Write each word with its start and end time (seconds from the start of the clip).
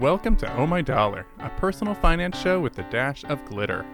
Welcome 0.00 0.36
to 0.36 0.56
Oh 0.56 0.66
My 0.66 0.82
Dollar, 0.82 1.26
a 1.38 1.48
personal 1.48 1.94
finance 1.94 2.38
show 2.38 2.60
with 2.60 2.78
a 2.78 2.82
dash 2.90 3.24
of 3.24 3.42
glitter. 3.46 3.86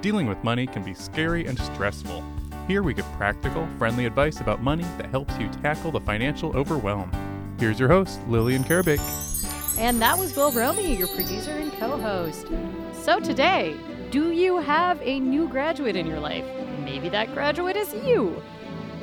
Dealing 0.00 0.26
with 0.26 0.42
money 0.42 0.66
can 0.66 0.82
be 0.82 0.94
scary 0.94 1.46
and 1.46 1.56
stressful. 1.56 2.24
Here 2.66 2.82
we 2.82 2.92
give 2.92 3.04
practical, 3.12 3.68
friendly 3.78 4.04
advice 4.04 4.40
about 4.40 4.64
money 4.64 4.82
that 4.98 5.10
helps 5.10 5.38
you 5.38 5.48
tackle 5.62 5.92
the 5.92 6.00
financial 6.00 6.56
overwhelm. 6.56 7.08
Here's 7.60 7.78
your 7.78 7.88
host, 7.88 8.18
Lillian 8.26 8.64
Karabaic. 8.64 8.98
And 9.78 10.02
that 10.02 10.18
was 10.18 10.34
Will 10.34 10.50
Romy, 10.50 10.96
your 10.96 11.06
producer 11.06 11.52
and 11.52 11.72
co 11.74 11.98
host. 11.98 12.48
So 13.04 13.20
today, 13.20 13.76
do 14.10 14.32
you 14.32 14.58
have 14.58 15.00
a 15.02 15.20
new 15.20 15.48
graduate 15.48 15.94
in 15.94 16.04
your 16.04 16.18
life? 16.18 16.44
Maybe 16.80 17.08
that 17.10 17.32
graduate 17.32 17.76
is 17.76 17.94
you. 18.04 18.42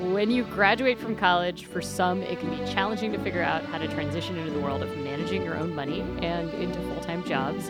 When 0.02 0.32
you 0.32 0.46
graduate 0.46 0.98
from 0.98 1.16
college, 1.16 1.66
for 1.66 1.80
some, 1.80 2.24
it 2.24 2.40
can 2.40 2.50
be 2.50 2.58
challenging 2.74 3.12
to 3.12 3.20
figure 3.20 3.44
out 3.44 3.64
how 3.66 3.78
to 3.78 3.88
transition 3.88 4.36
into 4.36 4.52
the 4.52 4.60
world 4.60 4.82
of 4.82 4.90
managing 4.98 5.44
your 5.44 5.56
own 5.56 5.76
money 5.76 6.02
and 6.24 6.50
into 6.56 6.80
full 6.80 7.00
time 7.02 7.24
jobs. 7.24 7.70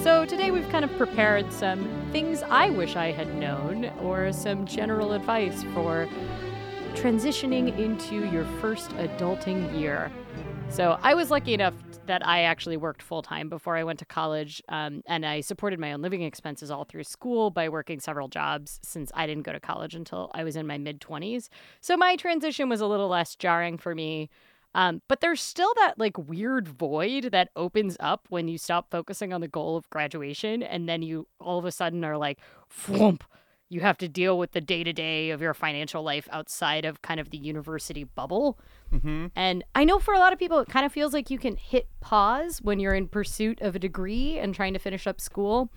So, 0.00 0.24
today 0.24 0.52
we've 0.52 0.68
kind 0.68 0.84
of 0.84 0.96
prepared 0.96 1.52
some 1.52 1.84
things 2.12 2.44
I 2.44 2.70
wish 2.70 2.94
I 2.94 3.10
had 3.10 3.34
known 3.34 3.86
or 4.02 4.32
some 4.32 4.66
general 4.66 5.14
advice 5.14 5.64
for 5.74 6.08
transitioning 6.94 7.76
into 7.76 8.24
your 8.28 8.44
first 8.60 8.90
adulting 8.90 9.76
year. 9.76 10.12
So, 10.68 10.96
I 11.02 11.14
was 11.14 11.32
lucky 11.32 11.54
enough 11.54 11.74
that 12.06 12.26
I 12.26 12.42
actually 12.42 12.76
worked 12.76 13.02
full 13.02 13.22
time 13.22 13.48
before 13.48 13.76
I 13.76 13.84
went 13.84 13.98
to 14.00 14.04
college, 14.04 14.62
um, 14.68 15.02
and 15.06 15.24
I 15.24 15.40
supported 15.40 15.78
my 15.78 15.92
own 15.92 16.02
living 16.02 16.22
expenses 16.22 16.70
all 16.70 16.84
through 16.84 17.04
school 17.04 17.50
by 17.50 17.68
working 17.68 18.00
several 18.00 18.28
jobs 18.28 18.80
since 18.82 19.10
I 19.14 19.26
didn't 19.26 19.44
go 19.44 19.52
to 19.52 19.60
college 19.60 19.94
until 19.94 20.30
I 20.34 20.44
was 20.44 20.56
in 20.56 20.66
my 20.66 20.78
mid 20.78 21.00
20s. 21.00 21.48
So 21.80 21.96
my 21.96 22.16
transition 22.16 22.68
was 22.68 22.80
a 22.80 22.86
little 22.86 23.08
less 23.08 23.36
jarring 23.36 23.78
for 23.78 23.94
me. 23.94 24.30
Um, 24.74 25.02
but 25.08 25.20
there's 25.20 25.40
still 25.40 25.72
that 25.76 25.94
like 25.98 26.18
weird 26.18 26.66
void 26.66 27.30
that 27.30 27.50
opens 27.54 27.96
up 28.00 28.26
when 28.28 28.48
you 28.48 28.58
stop 28.58 28.90
focusing 28.90 29.32
on 29.32 29.40
the 29.40 29.48
goal 29.48 29.76
of 29.76 29.88
graduation 29.88 30.64
and 30.64 30.88
then 30.88 31.00
you 31.00 31.28
all 31.38 31.58
of 31.58 31.64
a 31.64 31.70
sudden 31.70 32.04
are 32.04 32.18
like, 32.18 32.40
whoomp, 32.86 33.22
you 33.68 33.80
have 33.80 33.98
to 33.98 34.08
deal 34.08 34.38
with 34.38 34.52
the 34.52 34.60
day 34.60 34.84
to 34.84 34.92
day 34.92 35.30
of 35.30 35.40
your 35.40 35.54
financial 35.54 36.02
life 36.02 36.28
outside 36.30 36.84
of 36.84 37.02
kind 37.02 37.20
of 37.20 37.30
the 37.30 37.38
university 37.38 38.04
bubble. 38.04 38.58
Mm-hmm. 38.94 39.26
And 39.34 39.64
I 39.74 39.84
know 39.84 39.98
for 39.98 40.14
a 40.14 40.18
lot 40.18 40.32
of 40.32 40.38
people, 40.38 40.60
it 40.60 40.68
kind 40.68 40.86
of 40.86 40.92
feels 40.92 41.12
like 41.12 41.30
you 41.30 41.38
can 41.38 41.56
hit 41.56 41.88
pause 42.00 42.60
when 42.62 42.78
you're 42.78 42.94
in 42.94 43.08
pursuit 43.08 43.60
of 43.60 43.74
a 43.74 43.78
degree 43.78 44.38
and 44.38 44.54
trying 44.54 44.72
to 44.74 44.78
finish 44.78 45.06
up 45.06 45.20
school. 45.20 45.70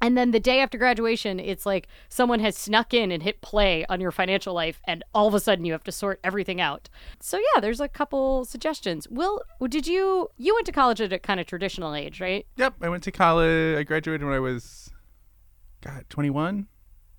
And 0.00 0.16
then 0.16 0.30
the 0.30 0.38
day 0.38 0.60
after 0.60 0.78
graduation, 0.78 1.40
it's 1.40 1.66
like 1.66 1.88
someone 2.08 2.38
has 2.40 2.56
snuck 2.56 2.94
in 2.94 3.10
and 3.10 3.22
hit 3.22 3.40
play 3.40 3.84
on 3.88 4.00
your 4.00 4.12
financial 4.12 4.54
life, 4.54 4.80
and 4.84 5.02
all 5.12 5.26
of 5.26 5.34
a 5.34 5.40
sudden 5.40 5.64
you 5.64 5.72
have 5.72 5.82
to 5.84 5.92
sort 5.92 6.20
everything 6.22 6.60
out. 6.60 6.88
So 7.20 7.38
yeah, 7.38 7.60
there's 7.60 7.80
a 7.80 7.88
couple 7.88 8.44
suggestions. 8.44 9.08
Will, 9.08 9.42
did 9.66 9.88
you 9.88 10.28
you 10.36 10.54
went 10.54 10.66
to 10.66 10.72
college 10.72 11.00
at 11.00 11.12
a 11.12 11.18
kind 11.18 11.40
of 11.40 11.46
traditional 11.46 11.94
age, 11.94 12.20
right? 12.20 12.46
Yep, 12.56 12.74
I 12.80 12.88
went 12.88 13.02
to 13.04 13.10
college. 13.10 13.76
I 13.76 13.82
graduated 13.82 14.24
when 14.24 14.34
I 14.34 14.38
was, 14.38 14.90
God, 15.80 16.04
21, 16.10 16.68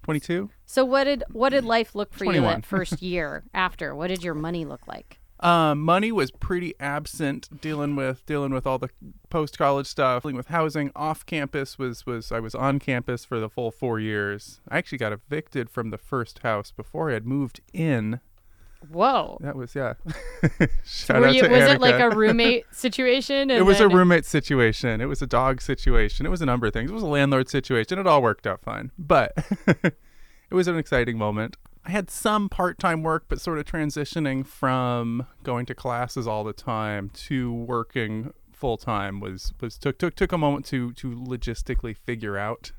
22. 0.10 0.50
So 0.66 0.84
what 0.84 1.04
did 1.04 1.24
what 1.32 1.50
did 1.50 1.64
life 1.64 1.94
look 1.94 2.14
for 2.14 2.26
you 2.26 2.32
21. 2.32 2.62
that 2.62 2.66
first 2.66 3.02
year 3.02 3.44
after? 3.54 3.94
What 3.94 4.08
did 4.08 4.24
your 4.24 4.34
money 4.34 4.66
look 4.66 4.88
like? 4.88 5.20
Um, 5.42 5.82
money 5.82 6.12
was 6.12 6.32
pretty 6.32 6.74
absent 6.80 7.62
dealing 7.62 7.96
with 7.96 8.26
dealing 8.26 8.52
with 8.52 8.66
all 8.66 8.80
the 8.80 8.90
post 9.30 9.58
college 9.58 9.86
stuff, 9.86 10.24
dealing 10.24 10.36
with 10.36 10.48
housing. 10.48 10.92
Off 10.96 11.28
campus 11.28 11.78
was 11.78 12.08
was 12.08 12.32
I 12.32 12.40
was 12.40 12.56
on 12.56 12.80
campus 12.80 13.24
for 13.24 13.40
the 13.40 13.50
full 13.50 13.70
four 13.70 14.00
years. 14.00 14.62
I 14.68 14.80
actually 14.80 14.98
got 14.98 15.14
evicted 15.14 15.70
from 15.70 15.92
the 15.92 16.00
first 16.00 16.40
house 16.40 16.72
before 16.72 17.12
I 17.12 17.14
had 17.14 17.28
moved 17.28 17.62
in. 17.72 18.20
Whoa. 18.88 19.38
That 19.42 19.56
was 19.56 19.76
yeah. 19.76 19.96
Shout 20.86 21.20
Were 21.20 21.28
out 21.28 21.36
you, 21.36 21.44
to 21.44 21.50
was 21.50 21.64
it 21.64 21.82
like 21.82 22.00
a 22.00 22.10
roommate 22.16 22.66
situation? 22.72 23.52
It 23.52 23.66
was 23.66 23.80
a 23.80 23.90
roommate 23.90 24.26
situation. 24.26 25.02
It 25.02 25.06
was 25.06 25.22
a 25.22 25.28
dog 25.28 25.62
situation. 25.62 26.26
It 26.26 26.30
was 26.30 26.42
a 26.42 26.46
number 26.46 26.68
of 26.68 26.74
things. 26.74 26.90
It 26.90 26.94
was 26.94 27.04
a 27.04 27.08
landlord 27.08 27.50
situation. 27.50 28.00
It 28.00 28.08
all 28.08 28.22
worked 28.22 28.48
out 28.48 28.62
fine. 28.62 28.92
But 28.98 29.34
it 29.68 29.96
was 30.52 30.68
an 30.68 30.78
exciting 30.78 31.18
moment. 31.18 31.58
I 31.86 31.92
had 31.92 32.10
some 32.10 32.50
part-time 32.50 33.04
work, 33.04 33.26
but 33.28 33.42
sort 33.42 33.58
of 33.58 33.66
transitioning 33.66 34.46
from 34.46 35.28
going 35.44 35.66
to 35.68 35.76
classes 35.76 36.28
all 36.28 36.44
the 36.44 36.54
time 36.54 37.10
to 37.28 37.54
working 37.54 38.34
full 38.52 38.78
time 38.78 39.22
was 39.22 39.54
was 39.62 39.78
took 39.78 39.98
took 39.98 40.16
took 40.16 40.34
a 40.34 40.38
moment 40.38 40.66
to 40.66 40.92
to 40.94 41.12
logistically 41.12 41.96
figure 41.96 42.38
out. 42.38 42.72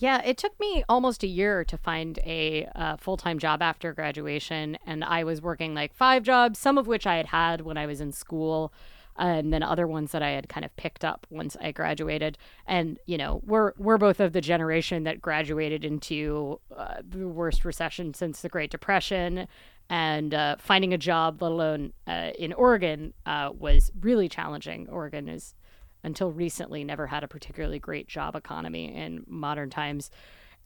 Yeah, 0.00 0.22
it 0.24 0.38
took 0.38 0.58
me 0.58 0.82
almost 0.88 1.22
a 1.22 1.26
year 1.26 1.62
to 1.62 1.76
find 1.76 2.18
a 2.24 2.66
uh, 2.74 2.96
full 2.96 3.18
time 3.18 3.38
job 3.38 3.60
after 3.60 3.92
graduation. 3.92 4.78
And 4.86 5.04
I 5.04 5.24
was 5.24 5.42
working 5.42 5.74
like 5.74 5.92
five 5.94 6.22
jobs, 6.22 6.58
some 6.58 6.78
of 6.78 6.86
which 6.86 7.06
I 7.06 7.16
had 7.16 7.26
had 7.26 7.60
when 7.60 7.76
I 7.76 7.84
was 7.84 8.00
in 8.00 8.10
school. 8.10 8.72
And 9.18 9.52
then 9.52 9.62
other 9.62 9.86
ones 9.86 10.12
that 10.12 10.22
I 10.22 10.30
had 10.30 10.48
kind 10.48 10.64
of 10.64 10.74
picked 10.76 11.04
up 11.04 11.26
once 11.28 11.54
I 11.60 11.72
graduated, 11.72 12.38
and 12.66 12.98
you 13.04 13.18
know 13.18 13.42
we're 13.44 13.72
we're 13.76 13.98
both 13.98 14.18
of 14.18 14.32
the 14.32 14.40
generation 14.40 15.04
that 15.04 15.20
graduated 15.20 15.84
into 15.84 16.58
uh, 16.74 17.02
the 17.06 17.28
worst 17.28 17.66
recession 17.66 18.14
since 18.14 18.40
the 18.40 18.48
Great 18.48 18.70
Depression, 18.70 19.46
and 19.90 20.32
uh, 20.32 20.56
finding 20.58 20.94
a 20.94 20.98
job, 20.98 21.42
let 21.42 21.52
alone 21.52 21.92
uh, 22.06 22.30
in 22.38 22.54
Oregon, 22.54 23.12
was 23.26 23.90
really 24.00 24.28
challenging. 24.28 24.88
Oregon 24.88 25.28
is 25.28 25.54
until 26.02 26.32
recently 26.32 26.84
never 26.84 27.06
had 27.06 27.24
a 27.24 27.28
particularly 27.28 27.78
great 27.78 28.08
job 28.08 28.34
economy 28.34 28.94
in 28.94 29.24
modern 29.26 29.70
times. 29.70 30.10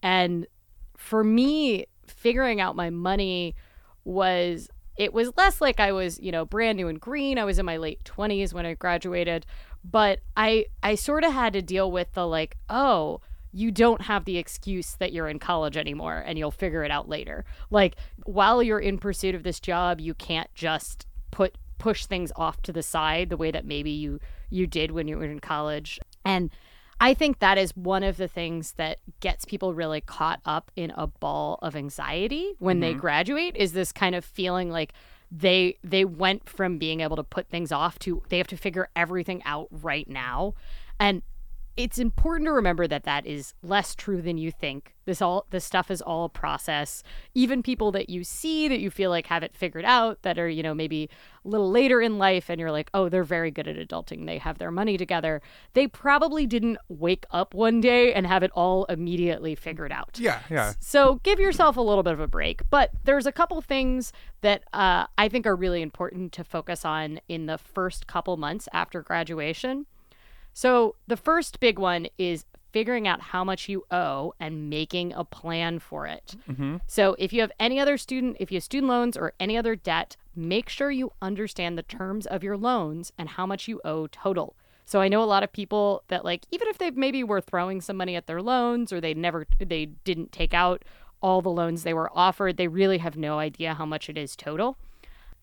And 0.03 0.47
for 0.97 1.25
me, 1.25 1.87
figuring 2.06 2.61
out 2.61 2.77
my 2.77 2.91
money 2.91 3.55
was 4.05 4.69
it 4.97 5.12
was 5.12 5.33
less 5.37 5.61
like 5.61 5.81
I 5.81 5.93
was, 5.93 6.21
you 6.21 6.31
know, 6.31 6.44
brand 6.44 6.77
new 6.77 6.89
and 6.89 7.00
green. 7.00 7.39
I 7.39 7.44
was 7.44 7.59
in 7.59 7.67
my 7.67 7.78
late 7.78 8.05
20s 8.05 8.53
when 8.53 8.65
I 8.65 8.75
graduated, 8.75 9.44
but 9.83 10.21
I 10.37 10.67
I 10.83 10.94
sort 10.94 11.25
of 11.25 11.33
had 11.33 11.53
to 11.55 11.62
deal 11.62 11.91
with 11.91 12.12
the 12.12 12.27
like, 12.27 12.56
oh, 12.69 13.21
you 13.53 13.71
don't 13.71 14.03
have 14.03 14.25
the 14.25 14.39
excuse 14.39 14.97
that 14.97 15.12
you're 15.12 15.28
in 15.28 15.39
college 15.39 15.77
anymore 15.77 16.23
and 16.27 16.39
you'll 16.39 16.50
figure 16.50 16.84
it 16.84 16.91
out 16.91 17.09
later. 17.09 17.44
Like 17.71 17.97
while 18.25 18.62
you're 18.62 18.81
in 18.81 18.99
pursuit 18.99 19.34
of 19.34 19.43
this 19.43 19.61
job, 19.61 20.00
you 20.00 20.15
can't 20.15 20.53
just 20.55 21.06
put 21.31 21.56
push 21.79 22.07
things 22.07 22.33
off 22.37 22.62
to 22.62 22.73
the 22.73 22.83
side 22.83 23.29
the 23.29 23.37
way 23.37 23.51
that 23.51 23.65
maybe 23.65 23.91
you 23.91 24.21
you 24.51 24.67
did 24.67 24.91
when 24.91 25.09
you 25.09 25.17
were 25.17 25.25
in 25.25 25.41
college. 25.41 25.99
And 26.25 26.51
I 27.01 27.15
think 27.15 27.41
that 27.41 27.59
is 27.59 27.77
one 27.77 28.03
of 28.03 28.17
the 28.17 28.29
things 28.29 28.73
that 28.73 28.99
gets 29.21 29.45
people 29.45 29.75
really 29.75 30.01
caught 30.01 30.41
up 30.45 30.71
in 30.77 30.93
a 30.97 31.07
ball 31.07 31.59
of 31.61 31.75
anxiety 31.75 32.55
when 32.59 32.81
they 32.81 32.93
mm-hmm. 32.93 33.01
graduate 33.01 33.57
is 33.57 33.73
this 33.73 33.93
kind 33.93 34.15
of 34.15 34.25
feeling 34.25 34.71
like 34.71 34.93
they 35.31 35.77
they 35.83 36.05
went 36.05 36.49
from 36.49 36.79
being 36.79 37.01
able 37.01 37.17
to 37.17 37.25
put 37.25 37.49
things 37.49 37.73
off 37.73 37.99
to 37.99 38.23
they 38.29 38.39
have 38.39 38.47
to 38.47 38.56
figure 38.56 38.89
everything 38.95 39.43
out 39.45 39.69
right 39.71 40.09
now. 40.09 40.55
And 41.01 41.23
it's 41.77 41.99
important 41.99 42.47
to 42.47 42.53
remember 42.53 42.87
that 42.87 43.05
that 43.05 43.27
is 43.27 43.55
less 43.62 43.95
true 43.95 44.23
than 44.23 44.39
you 44.39 44.51
think. 44.53 44.95
This 45.07 45.21
all 45.21 45.47
this 45.51 45.65
stuff 45.65 45.91
is 45.91 46.01
all 46.01 46.25
a 46.25 46.29
process. 46.29 47.03
Even 47.35 47.62
people 47.62 47.91
that 47.93 48.09
you 48.09 48.25
see 48.25 48.69
that 48.69 48.81
you 48.81 48.91
feel 48.91 49.11
like 49.11 49.27
have 49.27 49.43
it 49.43 49.55
figured 49.55 49.85
out 49.85 50.23
that 50.23 50.39
are, 50.39 50.49
you 50.49 50.62
know, 50.62 50.73
maybe 50.73 51.11
a 51.45 51.49
little 51.49 51.71
later 51.71 52.01
in 52.01 52.17
life 52.17 52.49
and 52.49 52.59
you're 52.59 52.71
like, 52.71 52.89
"Oh, 52.95 53.09
they're 53.09 53.25
very 53.25 53.51
good 53.51 53.69
at 53.69 53.77
adulting. 53.77 54.25
They 54.25 54.39
have 54.39 54.59
their 54.59 54.71
money 54.71 54.97
together." 54.97 55.43
They 55.75 55.87
probably 55.87 56.47
didn't 56.47 56.79
wake 56.89 57.27
up 57.31 57.55
one 57.55 57.81
day 57.81 58.15
and 58.15 58.27
have 58.27 58.43
it 58.43 58.51
all 58.55 58.85
immediately 58.87 59.55
figured 59.55 59.93
out. 59.93 60.19
Yeah, 60.19 60.41
yeah. 60.49 60.73
So 60.81 61.21
give 61.23 61.39
yourself 61.39 61.77
a 61.77 61.83
little 61.83 62.03
bit 62.03 62.15
of 62.15 62.21
a 62.21 62.29
break. 62.29 62.62
But 62.71 62.91
there's 63.05 63.27
a 63.27 63.33
couple 63.33 63.61
things 63.61 64.12
that 64.41 64.65
uh, 64.73 65.06
I 65.19 65.29
think 65.29 65.47
are 65.47 65.56
really 65.56 65.83
important 65.83 66.33
to 66.33 66.45
focus 66.45 66.85
on 66.85 67.21
in 67.29 67.47
the 67.47 67.59
first 67.59 68.06
couple 68.06 68.37
months 68.37 68.69
after 68.73 69.03
graduation. 69.03 69.87
So 70.55 70.95
the 71.07 71.17
first 71.17 71.61
big 71.61 71.79
one 71.79 72.07
is 72.17 72.47
figuring 72.73 73.07
out 73.07 73.21
how 73.21 73.45
much 73.45 73.69
you 73.69 73.85
owe 73.91 74.35
and 74.41 74.69
making 74.69 75.13
a 75.13 75.25
plan 75.25 75.79
for 75.79 76.07
it. 76.07 76.35
Mm-hmm. 76.51 76.79
So 76.87 77.15
if 77.19 77.33
you 77.33 77.41
have 77.41 77.53
any 77.61 77.79
other 77.79 77.97
student, 77.97 78.37
if 78.41 78.51
you 78.51 78.57
have 78.57 78.65
student 78.65 78.89
loans 78.89 79.17
or 79.17 79.33
any 79.39 79.57
other 79.57 79.77
debt, 79.77 80.17
make 80.35 80.69
sure 80.69 80.91
you 80.91 81.13
understand 81.23 81.79
the 81.79 81.85
terms 81.85 82.27
of 82.27 82.43
your 82.43 82.57
loans 82.57 83.13
and 83.17 83.29
how 83.29 83.47
much 83.47 83.69
you 83.69 83.81
owe 83.85 84.09
total. 84.09 84.57
So 84.87 85.01
I 85.01 85.09
know 85.09 85.23
a 85.23 85.25
lot 85.25 85.43
of 85.43 85.53
people 85.53 86.03
that 86.09 86.25
like 86.25 86.47
even 86.51 86.69
if 86.69 86.79
they 86.79 86.91
maybe 86.91 87.23
were 87.23 87.41
throwing 87.41 87.81
some 87.81 87.97
money 87.97 88.17
at 88.17 88.27
their 88.27 88.43
loans 88.43 88.93
or 88.93 89.00
they 89.00 89.15
never 89.15 89.47
they 89.59 89.87
didn't 89.87 90.33
take 90.33 90.53
out 90.53 90.85
all 91.23 91.41
the 91.43 91.50
loans 91.50 91.83
they 91.83 91.95
were 91.95 92.11
offered, 92.12 92.57
they 92.57 92.69
really 92.69 92.99
have 92.99 93.17
no 93.17 93.39
idea 93.39 93.75
how 93.75 93.87
much 93.87 94.09
it 94.09 94.19
is 94.19 94.37
total. 94.37 94.77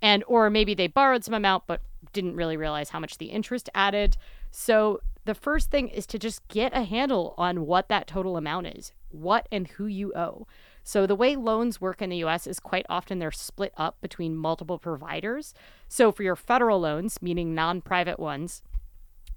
And 0.02 0.24
or 0.28 0.50
maybe 0.50 0.74
they 0.74 0.88
borrowed 0.88 1.24
some 1.24 1.34
amount 1.34 1.64
but 1.66 1.82
didn't 2.14 2.36
really 2.36 2.58
realize 2.58 2.90
how 2.90 3.00
much 3.00 3.18
the 3.18 3.28
interest 3.28 3.70
added. 3.74 4.18
So 4.52 5.02
the 5.26 5.34
first 5.34 5.72
thing 5.72 5.88
is 5.88 6.06
to 6.08 6.20
just 6.20 6.48
get 6.48 6.76
a 6.76 6.84
handle 6.84 7.34
on 7.38 7.66
what 7.66 7.88
that 7.90 8.08
total 8.08 8.38
amount 8.38 8.68
is, 8.68 8.92
what 9.10 9.48
and 9.52 9.68
who 9.68 9.86
you 9.86 10.14
owe. 10.14 10.46
So 10.84 11.06
the 11.06 11.16
way 11.16 11.36
loans 11.36 11.80
work 11.80 12.02
in 12.02 12.10
the 12.10 12.24
US 12.24 12.48
is 12.48 12.60
quite 12.60 12.86
often 12.90 13.20
they're 13.20 13.32
split 13.32 13.74
up 13.78 13.98
between 14.02 14.36
multiple 14.36 14.80
providers. 14.80 15.54
So 15.88 16.12
for 16.12 16.24
your 16.24 16.36
federal 16.36 16.80
loans, 16.80 17.22
meaning 17.22 17.56
non-private 17.56 18.20
ones, 18.20 18.62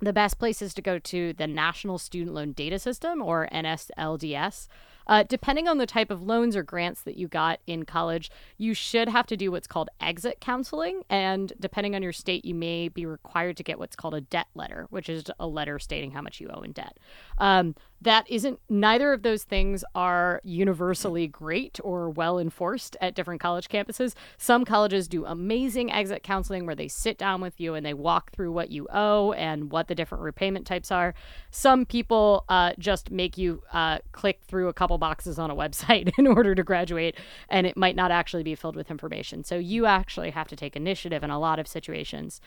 the 0.01 0.13
best 0.13 0.39
place 0.39 0.61
is 0.61 0.75
to 0.75 0.83
go 0.83 0.99
to 0.99 1.33
the 1.33 1.47
National 1.47 1.99
Student 1.99 2.35
Loan 2.35 2.53
Data 2.53 2.79
System 2.79 3.23
or 3.23 3.49
NSLDS. 3.53 4.69
Uh, 5.07 5.23
depending 5.23 5.69
on 5.69 5.79
the 5.79 5.87
type 5.87 6.11
of 6.11 6.23
loans 6.23 6.57
or 6.57 6.63
grants 6.63 7.03
that 7.03 7.17
you 7.17 7.29
got 7.29 7.61
in 7.67 7.85
college, 7.85 8.31
you 8.59 8.75
should 8.75 9.09
have 9.09 9.27
to 9.27 9.37
do 9.37 9.51
what's 9.51 9.67
called 9.67 9.91
exit 10.01 10.41
counseling. 10.41 11.03
And 11.09 11.53
depending 11.61 11.95
on 11.95 12.03
your 12.03 12.13
state, 12.13 12.45
you 12.45 12.55
may 12.55 12.89
be 12.89 13.07
required 13.07 13.57
to 13.59 13.63
get 13.63 13.79
what's 13.79 13.97
called 13.97 14.15
a 14.15 14.21
debt 14.21 14.49
letter, 14.55 14.87
which 14.91 15.09
is 15.09 15.25
a 15.39 15.47
letter 15.47 15.79
stating 15.79 16.13
how 16.13 16.23
much 16.23 16.41
you 16.41 16.49
owe 16.49 16.63
in 16.63 16.73
debt. 16.73 16.99
Um, 17.39 17.75
that 18.05 18.31
isn't 18.31 18.61
neither 18.69 19.13
of 19.13 19.23
those 19.23 19.45
things 19.45 19.83
are 19.95 20.41
universally 20.45 21.27
great 21.27 21.81
or 21.83 22.11
well 22.11 22.39
enforced 22.39 22.97
at 23.01 23.15
different 23.15 23.41
college 23.41 23.69
campuses. 23.69 24.15
Some 24.37 24.65
colleges 24.65 25.09
do 25.09 25.25
amazing 25.25 25.91
exit 25.91 26.23
counseling 26.23 26.67
where 26.67 26.75
they 26.75 26.87
sit 26.87 27.17
down 27.17 27.41
with 27.41 27.59
you 27.59 27.75
and 27.75 27.85
they 27.85 27.95
walk 27.95 28.31
through 28.33 28.53
what 28.53 28.71
you 28.71 28.87
owe 28.93 29.33
and 29.33 29.71
what 29.73 29.89
the 29.89 29.95
different 29.95 30.23
repayment 30.23 30.67
types 30.67 30.91
are. 30.91 31.15
Some 31.51 31.87
people 31.87 32.45
uh, 32.49 32.73
just 32.79 33.11
make 33.11 33.39
you 33.39 33.63
uh, 33.73 33.99
click 34.13 34.41
through 34.47 34.69
a 34.69 34.75
couple 34.75 34.99
boxes 34.99 35.39
on 35.39 35.51
a 35.51 35.57
website 35.57 36.13
in 36.19 36.27
order 36.27 36.55
to 36.55 36.63
graduate, 36.63 37.17
and 37.49 37.67
it 37.67 37.77
might 37.77 37.97
not 37.97 38.11
actually 38.11 38.43
be 38.43 38.55
filled 38.55 38.77
with 38.77 38.91
information. 38.91 39.45
So 39.45 39.57
you 39.57 39.87
actually 39.87 40.31
have 40.31 40.49
to 40.49 40.57
take 40.57 40.77
initiative 40.77 41.25
in 41.25 41.31
a 41.31 41.39
lot 41.39 41.59
of 41.59 41.67
situations. 41.67 42.41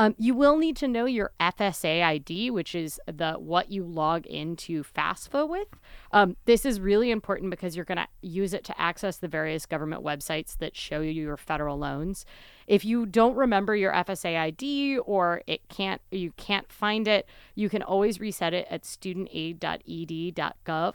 Um, 0.00 0.16
you 0.16 0.34
will 0.34 0.56
need 0.56 0.76
to 0.76 0.88
know 0.88 1.04
your 1.04 1.32
FSA 1.38 2.02
ID, 2.02 2.50
which 2.50 2.74
is 2.74 2.98
the 3.04 3.34
what 3.34 3.70
you 3.70 3.84
log 3.84 4.24
into 4.24 4.82
FAFSA 4.82 5.46
with. 5.46 5.68
Um, 6.10 6.38
this 6.46 6.64
is 6.64 6.80
really 6.80 7.10
important 7.10 7.50
because 7.50 7.76
you're 7.76 7.84
going 7.84 7.98
to 7.98 8.08
use 8.22 8.54
it 8.54 8.64
to 8.64 8.80
access 8.80 9.18
the 9.18 9.28
various 9.28 9.66
government 9.66 10.02
websites 10.02 10.56
that 10.56 10.74
show 10.74 11.02
you 11.02 11.10
your 11.10 11.36
federal 11.36 11.76
loans. 11.76 12.24
If 12.66 12.82
you 12.82 13.04
don't 13.04 13.36
remember 13.36 13.76
your 13.76 13.92
FSA 13.92 14.40
ID 14.40 15.00
or 15.00 15.42
it 15.46 15.68
can't 15.68 16.00
you 16.10 16.32
can't 16.38 16.72
find 16.72 17.06
it, 17.06 17.26
you 17.54 17.68
can 17.68 17.82
always 17.82 18.20
reset 18.20 18.54
it 18.54 18.66
at 18.70 18.84
studentaid.ed.gov 18.84 20.94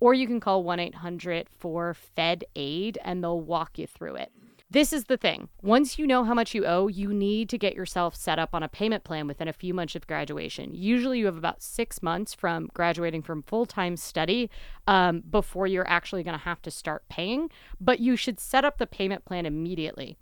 or 0.00 0.14
you 0.14 0.26
can 0.26 0.40
call 0.40 0.64
1-800-4-FED-AID 0.64 2.98
and 3.04 3.22
they'll 3.22 3.42
walk 3.42 3.78
you 3.78 3.86
through 3.86 4.14
it. 4.14 4.32
This 4.70 4.92
is 4.92 5.04
the 5.04 5.16
thing. 5.16 5.48
Once 5.62 5.98
you 5.98 6.06
know 6.06 6.24
how 6.24 6.34
much 6.34 6.54
you 6.54 6.66
owe, 6.66 6.88
you 6.88 7.14
need 7.14 7.48
to 7.48 7.56
get 7.56 7.74
yourself 7.74 8.14
set 8.14 8.38
up 8.38 8.50
on 8.52 8.62
a 8.62 8.68
payment 8.68 9.02
plan 9.02 9.26
within 9.26 9.48
a 9.48 9.52
few 9.54 9.72
months 9.72 9.96
of 9.96 10.06
graduation. 10.06 10.74
Usually, 10.74 11.20
you 11.20 11.24
have 11.24 11.38
about 11.38 11.62
six 11.62 12.02
months 12.02 12.34
from 12.34 12.68
graduating 12.74 13.22
from 13.22 13.42
full 13.42 13.64
time 13.64 13.96
study 13.96 14.50
um, 14.86 15.22
before 15.30 15.66
you're 15.66 15.88
actually 15.88 16.22
going 16.22 16.36
to 16.36 16.44
have 16.44 16.60
to 16.62 16.70
start 16.70 17.08
paying, 17.08 17.50
but 17.80 18.00
you 18.00 18.14
should 18.14 18.38
set 18.38 18.62
up 18.62 18.76
the 18.76 18.86
payment 18.86 19.24
plan 19.24 19.46
immediately. 19.46 20.18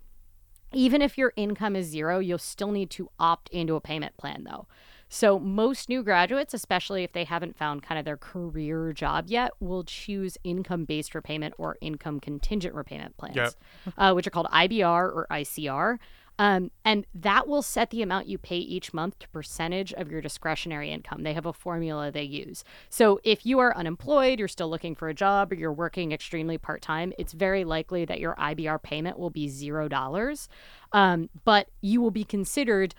Even 0.72 1.02
if 1.02 1.18
your 1.18 1.32
income 1.34 1.74
is 1.74 1.86
zero, 1.86 2.20
you'll 2.20 2.38
still 2.38 2.70
need 2.70 2.90
to 2.90 3.10
opt 3.18 3.48
into 3.48 3.74
a 3.74 3.80
payment 3.80 4.16
plan 4.16 4.44
though. 4.44 4.68
So, 5.08 5.38
most 5.38 5.88
new 5.88 6.02
graduates, 6.02 6.52
especially 6.52 7.04
if 7.04 7.12
they 7.12 7.24
haven't 7.24 7.56
found 7.56 7.82
kind 7.82 7.98
of 7.98 8.04
their 8.04 8.16
career 8.16 8.92
job 8.92 9.26
yet, 9.28 9.52
will 9.60 9.84
choose 9.84 10.36
income 10.42 10.84
based 10.84 11.14
repayment 11.14 11.54
or 11.58 11.76
income 11.80 12.18
contingent 12.20 12.74
repayment 12.74 13.16
plans, 13.16 13.36
Yep. 13.36 13.54
uh, 13.96 14.12
which 14.12 14.26
are 14.26 14.30
called 14.30 14.48
IBR 14.52 15.04
or 15.14 15.26
ICR. 15.30 15.98
Um, 16.38 16.70
and 16.84 17.06
that 17.14 17.48
will 17.48 17.62
set 17.62 17.88
the 17.88 18.02
amount 18.02 18.26
you 18.26 18.36
pay 18.36 18.58
each 18.58 18.92
month 18.92 19.18
to 19.20 19.28
percentage 19.30 19.94
of 19.94 20.10
your 20.10 20.20
discretionary 20.20 20.90
income. 20.90 21.22
They 21.22 21.32
have 21.32 21.46
a 21.46 21.52
formula 21.54 22.10
they 22.10 22.24
use. 22.24 22.62
So 22.90 23.20
if 23.24 23.46
you 23.46 23.58
are 23.58 23.74
unemployed, 23.74 24.38
you're 24.38 24.48
still 24.48 24.68
looking 24.68 24.94
for 24.94 25.08
a 25.08 25.14
job, 25.14 25.50
or 25.50 25.54
you're 25.54 25.72
working 25.72 26.12
extremely 26.12 26.58
part 26.58 26.82
time, 26.82 27.14
it's 27.18 27.32
very 27.32 27.64
likely 27.64 28.04
that 28.04 28.20
your 28.20 28.34
IBR 28.34 28.82
payment 28.82 29.18
will 29.18 29.30
be 29.30 29.48
zero 29.48 29.88
dollars. 29.88 30.46
Um, 30.92 31.30
but 31.46 31.68
you 31.80 32.02
will 32.02 32.10
be 32.10 32.24
considered 32.24 32.94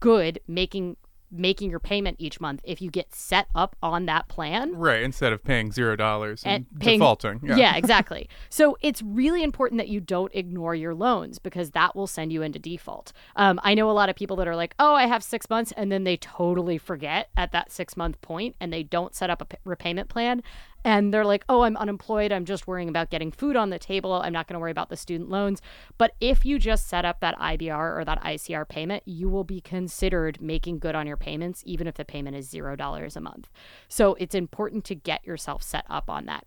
good 0.00 0.38
making 0.46 0.98
making 1.30 1.70
your 1.70 1.80
payment 1.80 2.16
each 2.18 2.40
month 2.40 2.60
if 2.64 2.80
you 2.80 2.90
get 2.90 3.14
set 3.14 3.48
up 3.54 3.76
on 3.82 4.06
that 4.06 4.28
plan 4.28 4.74
Right, 4.76 5.02
instead 5.02 5.32
of 5.32 5.44
paying 5.44 5.72
zero 5.72 5.96
dollars 5.96 6.42
and, 6.44 6.66
and 6.70 6.80
paying, 6.80 6.98
defaulting. 6.98 7.40
Yeah. 7.44 7.76
exactly. 7.76 8.28
So 8.48 8.76
it's 8.80 9.02
really 9.02 9.42
important 9.42 9.78
that 9.78 9.88
you 9.88 10.00
don't 10.00 10.34
ignore 10.34 10.74
your 10.74 10.94
loans 10.94 11.38
because 11.38 11.70
that 11.72 11.94
will 11.94 12.06
send 12.06 12.32
you 12.32 12.42
into 12.42 12.58
default. 12.58 13.12
Um, 13.36 13.60
I 13.62 13.74
know 13.74 13.90
a 13.90 13.92
lot 13.92 14.08
of 14.08 14.16
people 14.16 14.36
that 14.36 14.48
are 14.48 14.56
like, 14.56 14.74
oh, 14.78 14.94
I 14.94 15.06
have 15.06 15.22
six 15.22 15.48
months, 15.50 15.72
and 15.76 15.92
then 15.92 16.04
they 16.04 16.16
totally 16.16 16.78
forget 16.78 17.30
at 17.36 17.52
that 17.52 17.70
six 17.70 17.96
month 17.96 18.20
point 18.20 18.56
and 18.60 18.72
they 18.72 18.82
don't 18.82 19.14
set 19.14 19.30
up 19.30 19.42
a 19.42 19.44
p- 19.44 19.56
repayment 19.64 20.08
plan. 20.08 20.42
And 20.84 21.12
they're 21.12 21.24
like, 21.24 21.44
oh, 21.48 21.62
I'm 21.62 21.76
unemployed. 21.76 22.32
I'm 22.32 22.44
just 22.44 22.66
worrying 22.66 22.88
about 22.88 23.10
getting 23.10 23.32
food 23.32 23.56
on 23.56 23.70
the 23.70 23.78
table. 23.78 24.12
I'm 24.12 24.32
not 24.32 24.46
going 24.46 24.54
to 24.54 24.60
worry 24.60 24.70
about 24.70 24.88
the 24.88 24.96
student 24.96 25.28
loans. 25.28 25.60
But 25.98 26.14
if 26.20 26.44
you 26.44 26.58
just 26.58 26.88
set 26.88 27.04
up 27.04 27.20
that 27.20 27.38
IBR 27.38 27.96
or 27.96 28.04
that 28.04 28.22
ICR 28.22 28.68
payment, 28.68 29.02
you 29.04 29.28
will 29.28 29.44
be 29.44 29.60
considered 29.60 30.40
making 30.40 30.78
good 30.78 30.94
on 30.94 31.06
your 31.06 31.16
payments, 31.16 31.62
even 31.66 31.86
if 31.86 31.96
the 31.96 32.04
payment 32.04 32.36
is 32.36 32.48
$0 32.50 33.16
a 33.16 33.20
month. 33.20 33.50
So 33.88 34.14
it's 34.14 34.34
important 34.34 34.84
to 34.86 34.94
get 34.94 35.26
yourself 35.26 35.62
set 35.62 35.84
up 35.90 36.08
on 36.08 36.26
that. 36.26 36.46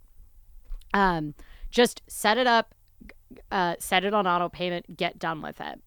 Um, 0.94 1.36
just 1.70 2.02
set 2.08 2.38
it 2.38 2.48
up, 2.48 2.76
uh, 3.52 3.76
set 3.80 4.04
it 4.04 4.14
on 4.14 4.28
auto 4.28 4.50
payment, 4.50 4.98
get 4.98 5.20
done 5.20 5.42
with 5.42 5.62
it. 5.62 5.82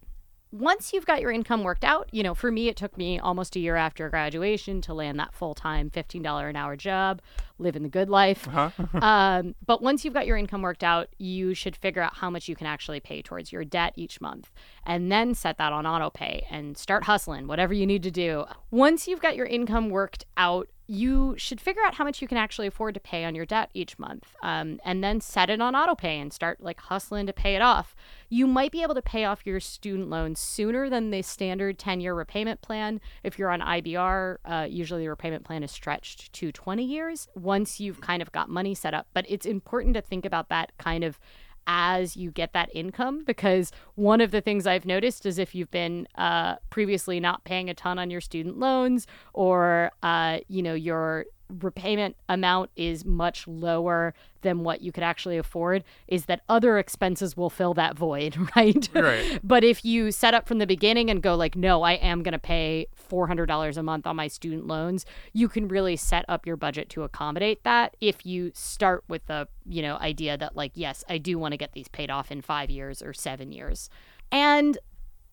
Once 0.51 0.93
you've 0.93 1.05
got 1.05 1.21
your 1.21 1.33
income 1.33 1.65
worked 1.65 1.85
out, 1.85 2.09
you 2.13 2.23
know, 2.23 2.33
for 2.33 2.53
me, 2.53 2.69
it 2.69 2.77
took 2.77 2.97
me 2.97 3.19
almost 3.19 3.57
a 3.57 3.59
year 3.59 3.75
after 3.75 4.09
graduation 4.09 4.81
to 4.81 4.95
land 4.95 5.19
that 5.19 5.35
full 5.35 5.53
time 5.53 5.91
$15 5.91 6.49
an 6.49 6.55
hour 6.55 6.77
job, 6.77 7.21
living 7.59 7.83
the 7.83 7.89
good 7.89 8.09
life. 8.09 8.49
Uh-huh. 8.49 8.99
um, 9.05 9.55
but 9.65 9.83
once 9.83 10.05
you've 10.05 10.15
got 10.15 10.27
your 10.27 10.37
income 10.37 10.63
worked 10.63 10.85
out, 10.85 11.09
you 11.19 11.55
should 11.55 11.77
figure 11.77 12.03
out 12.03 12.15
how 12.17 12.31
much 12.31 12.49
you 12.49 12.57
can 12.57 12.67
actually 12.67 13.01
pay 13.01 13.23
towards 13.23 13.53
your 13.53 13.65
debt 13.65 13.93
each 13.97 14.21
month 14.21 14.51
and 14.85 15.11
then 15.11 15.35
set 15.35 15.59
that 15.59 15.73
on 15.73 15.87
auto 15.87 16.11
pay 16.11 16.47
and 16.51 16.77
start 16.77 17.05
hustling, 17.05 17.47
whatever 17.47 17.73
you 17.73 17.87
need 17.87 18.03
to 18.03 18.11
do. 18.11 18.45
Once 18.71 19.07
you've 19.07 19.21
got 19.21 19.37
your 19.37 19.47
income 19.47 19.91
worked 19.91 20.25
out, 20.37 20.69
you 20.87 21.35
should 21.39 21.61
figure 21.61 21.83
out 21.83 21.95
how 21.95 22.05
much 22.05 22.21
you 22.21 22.29
can 22.29 22.37
actually 22.37 22.67
afford 22.67 22.95
to 22.95 23.01
pay 23.01 23.25
on 23.25 23.35
your 23.35 23.47
debt 23.47 23.71
each 23.73 23.99
month 23.99 24.35
um, 24.43 24.79
and 24.85 25.03
then 25.03 25.21
set 25.21 25.49
it 25.49 25.61
on 25.61 25.75
auto 25.75 25.95
pay 25.95 26.21
and 26.21 26.33
start 26.33 26.61
like 26.61 26.79
hustling 26.79 27.27
to 27.27 27.33
pay 27.33 27.55
it 27.55 27.63
off 27.63 27.97
you 28.29 28.47
might 28.47 28.71
be 28.71 28.83
able 28.83 28.95
to 28.95 29.03
pay 29.03 29.25
off 29.25 29.47
your 29.47 29.61
student 29.61 30.11
loans 30.11 30.39
sooner 30.39 30.91
than 30.91 31.11
the 31.11 31.23
standard 31.23 31.79
10 31.79 32.01
year 32.01 32.15
repayment 32.15 32.61
plan 32.61 33.01
if 33.23 33.39
you're 33.39 33.51
on 33.51 33.61
ibr 33.61 34.37
uh, 34.45 34.67
usually 34.69 35.03
the 35.03 35.09
repayment 35.09 35.45
plan 35.45 35.63
is 35.63 35.71
stretched 35.71 36.33
to 36.35 36.53
20 36.53 36.85
years 36.85 37.29
once 37.45 37.79
you've 37.79 38.01
kind 38.01 38.23
of 38.23 38.33
got 38.33 38.49
money 38.49 38.75
set 38.75 38.95
up. 38.95 39.07
But 39.13 39.27
it's 39.29 39.47
important 39.47 39.95
to 39.95 40.01
think 40.01 40.25
about 40.25 40.49
that 40.49 40.73
kind 40.79 41.05
of 41.05 41.21
as 41.67 42.17
you 42.17 42.31
get 42.31 42.53
that 42.53 42.69
income 42.75 43.25
because 43.25 43.73
one 43.95 44.21
of 44.21 44.31
the 44.31 44.41
things 44.41 44.67
I've 44.67 44.85
noticed 44.85 45.25
is 45.25 45.39
if 45.39 45.55
you've 45.55 45.71
been 45.71 46.07
uh, 46.17 46.57
previously 46.71 47.21
not 47.21 47.45
paying 47.45 47.71
a 47.71 47.75
ton 47.75 47.99
on 47.99 48.11
your 48.11 48.21
student 48.21 48.59
loans 48.59 49.07
or 49.33 49.91
uh, 50.03 50.41
you 50.49 50.63
know 50.63 50.75
your 50.75 51.27
repayment 51.49 52.17
amount 52.29 52.71
is 52.77 53.05
much 53.05 53.47
lower 53.47 54.15
than 54.43 54.63
what 54.65 54.81
you 54.83 54.93
could 54.93 55.03
actually 55.03 55.39
afford 55.39 55.85
is 56.09 56.27
that 56.27 56.41
other 56.49 56.79
expenses 56.79 57.37
will 57.37 57.51
fill 57.51 57.75
that 57.75 57.97
void 57.97 58.37
right 58.57 58.89
Right. 58.95 59.41
but 59.43 59.65
if 59.65 59.85
you 59.85 60.11
set 60.11 60.35
up 60.35 60.47
from 60.49 60.59
the 60.59 60.67
beginning 60.67 61.11
and 61.11 61.23
go 61.23 61.35
like 61.35 61.57
no 61.57 61.83
i 61.83 61.93
am 61.93 62.23
going 62.23 62.33
to 62.33 62.39
pay 62.39 62.87
$400 63.11 63.77
a 63.77 63.83
month 63.83 64.07
on 64.07 64.17
my 64.17 64.29
student 64.29 64.67
loans 64.67 65.07
you 65.33 65.49
can 65.49 65.69
really 65.69 65.97
set 65.97 66.25
up 66.29 66.47
your 66.47 66.57
budget 66.57 66.89
to 66.91 67.03
accommodate 67.03 67.63
that 67.65 67.97
if 68.01 68.25
you 68.27 68.51
start 68.55 69.05
with 69.09 69.25
the 69.27 69.49
you 69.67 69.83
know 69.83 69.97
idea 69.97 70.37
that 70.37 70.57
like 70.57 70.73
yes 70.75 71.05
i 71.09 71.19
do 71.19 71.39
want 71.39 71.53
to 71.53 71.59
get 71.59 71.73
these 71.73 71.89
paid 71.89 72.11
off 72.11 72.31
in 72.31 72.41
5 72.43 72.71
years 72.71 73.03
or 73.03 73.13
7 73.13 73.53
years 73.53 73.89
and 74.33 74.79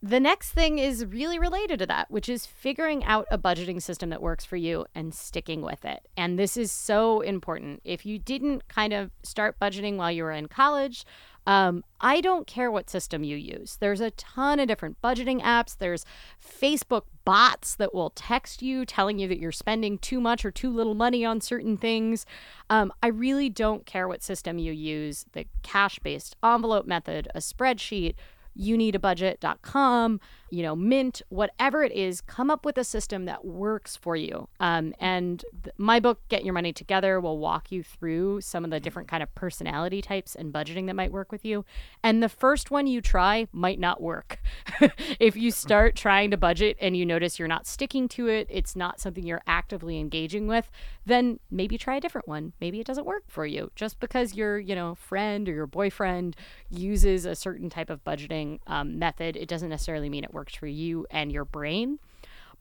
the 0.03 0.19
next 0.19 0.51
thing 0.51 0.79
is 0.79 1.05
really 1.05 1.37
related 1.37 1.77
to 1.79 1.85
that, 1.85 2.09
which 2.09 2.27
is 2.27 2.47
figuring 2.47 3.03
out 3.03 3.27
a 3.29 3.37
budgeting 3.37 3.79
system 3.79 4.09
that 4.09 4.21
works 4.21 4.43
for 4.43 4.55
you 4.55 4.85
and 4.95 5.13
sticking 5.13 5.61
with 5.61 5.85
it. 5.85 6.07
And 6.17 6.39
this 6.39 6.57
is 6.57 6.71
so 6.71 7.21
important. 7.21 7.81
If 7.83 8.03
you 8.03 8.17
didn't 8.17 8.67
kind 8.67 8.93
of 8.93 9.11
start 9.21 9.59
budgeting 9.59 9.97
while 9.97 10.11
you 10.11 10.23
were 10.23 10.31
in 10.31 10.47
college, 10.47 11.05
um, 11.45 11.83
I 11.99 12.19
don't 12.21 12.47
care 12.47 12.71
what 12.71 12.89
system 12.89 13.23
you 13.23 13.35
use. 13.35 13.77
There's 13.79 14.01
a 14.01 14.11
ton 14.11 14.59
of 14.59 14.67
different 14.67 14.99
budgeting 15.03 15.41
apps. 15.41 15.77
There's 15.77 16.05
Facebook 16.43 17.03
bots 17.23 17.75
that 17.75 17.93
will 17.93 18.09
text 18.11 18.63
you 18.63 18.85
telling 18.85 19.19
you 19.19 19.27
that 19.27 19.39
you're 19.39 19.51
spending 19.51 19.99
too 19.99 20.19
much 20.19 20.43
or 20.45 20.51
too 20.51 20.71
little 20.71 20.95
money 20.95 21.23
on 21.23 21.41
certain 21.41 21.77
things. 21.77 22.25
Um, 22.71 22.91
I 23.03 23.07
really 23.07 23.49
don't 23.49 23.85
care 23.85 24.07
what 24.07 24.23
system 24.23 24.57
you 24.57 24.71
use 24.71 25.25
the 25.33 25.45
cash 25.61 25.99
based 25.99 26.35
envelope 26.43 26.87
method, 26.87 27.27
a 27.35 27.39
spreadsheet 27.39 28.15
you 28.53 28.77
need 28.77 28.95
a 28.95 28.99
budget.com, 28.99 30.19
you 30.51 30.63
know, 30.63 30.75
Mint, 30.75 31.21
whatever 31.29 31.81
it 31.83 31.93
is, 31.93 32.19
come 32.19 32.51
up 32.51 32.65
with 32.65 32.77
a 32.77 32.83
system 32.83 33.23
that 33.25 33.45
works 33.45 33.95
for 33.95 34.17
you. 34.17 34.49
Um, 34.59 34.93
and 34.99 35.43
th- 35.63 35.73
my 35.77 35.99
book, 36.01 36.19
Get 36.27 36.43
Your 36.43 36.53
Money 36.53 36.73
Together, 36.73 37.21
will 37.21 37.37
walk 37.37 37.71
you 37.71 37.83
through 37.83 38.41
some 38.41 38.65
of 38.65 38.69
the 38.69 38.79
different 38.79 39.07
kind 39.07 39.23
of 39.23 39.33
personality 39.33 40.01
types 40.01 40.35
and 40.35 40.53
budgeting 40.53 40.87
that 40.87 40.95
might 40.95 41.11
work 41.11 41.31
with 41.31 41.45
you. 41.45 41.63
And 42.03 42.21
the 42.21 42.29
first 42.29 42.69
one 42.69 42.85
you 42.85 42.99
try 42.99 43.47
might 43.53 43.79
not 43.79 44.01
work. 44.01 44.39
if 45.19 45.37
you 45.37 45.51
start 45.51 45.95
trying 45.95 46.31
to 46.31 46.37
budget 46.37 46.75
and 46.81 46.97
you 46.97 47.05
notice 47.05 47.39
you're 47.39 47.47
not 47.47 47.65
sticking 47.65 48.09
to 48.09 48.27
it, 48.27 48.47
it's 48.49 48.75
not 48.75 48.99
something 48.99 49.25
you're 49.25 49.41
actively 49.47 49.99
engaging 49.99 50.47
with, 50.47 50.69
then 51.05 51.39
maybe 51.49 51.77
try 51.77 51.95
a 51.95 52.01
different 52.01 52.27
one. 52.27 52.51
Maybe 52.59 52.81
it 52.81 52.87
doesn't 52.87 53.05
work 53.05 53.23
for 53.27 53.45
you. 53.45 53.71
Just 53.75 54.01
because 54.01 54.35
your, 54.35 54.59
you 54.59 54.75
know, 54.75 54.95
friend 54.95 55.47
or 55.47 55.53
your 55.53 55.67
boyfriend 55.67 56.35
uses 56.69 57.25
a 57.25 57.35
certain 57.35 57.69
type 57.69 57.89
of 57.89 58.03
budgeting 58.03 58.59
um, 58.67 58.99
method, 58.99 59.37
it 59.37 59.47
doesn't 59.47 59.69
necessarily 59.69 60.09
mean 60.09 60.25
it 60.25 60.33
works 60.33 60.40
for 60.49 60.67
you 60.67 61.05
and 61.11 61.31
your 61.31 61.45
brain. 61.45 61.99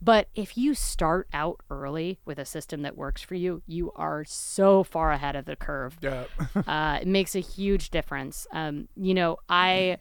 But 0.02 0.28
if 0.34 0.56
you 0.56 0.74
start 0.74 1.28
out 1.32 1.60
early 1.70 2.18
with 2.24 2.38
a 2.38 2.44
system 2.46 2.82
that 2.82 2.96
works 2.96 3.20
for 3.20 3.34
you, 3.34 3.62
you 3.66 3.92
are 3.92 4.24
so 4.24 4.82
far 4.82 5.12
ahead 5.12 5.36
of 5.36 5.44
the 5.44 5.56
curve. 5.56 5.98
Yeah. 6.00 6.24
uh, 6.66 7.00
it 7.02 7.06
makes 7.06 7.34
a 7.34 7.40
huge 7.40 7.90
difference. 7.90 8.46
Um, 8.50 8.88
you 8.96 9.12
know, 9.12 9.38
I 9.48 9.98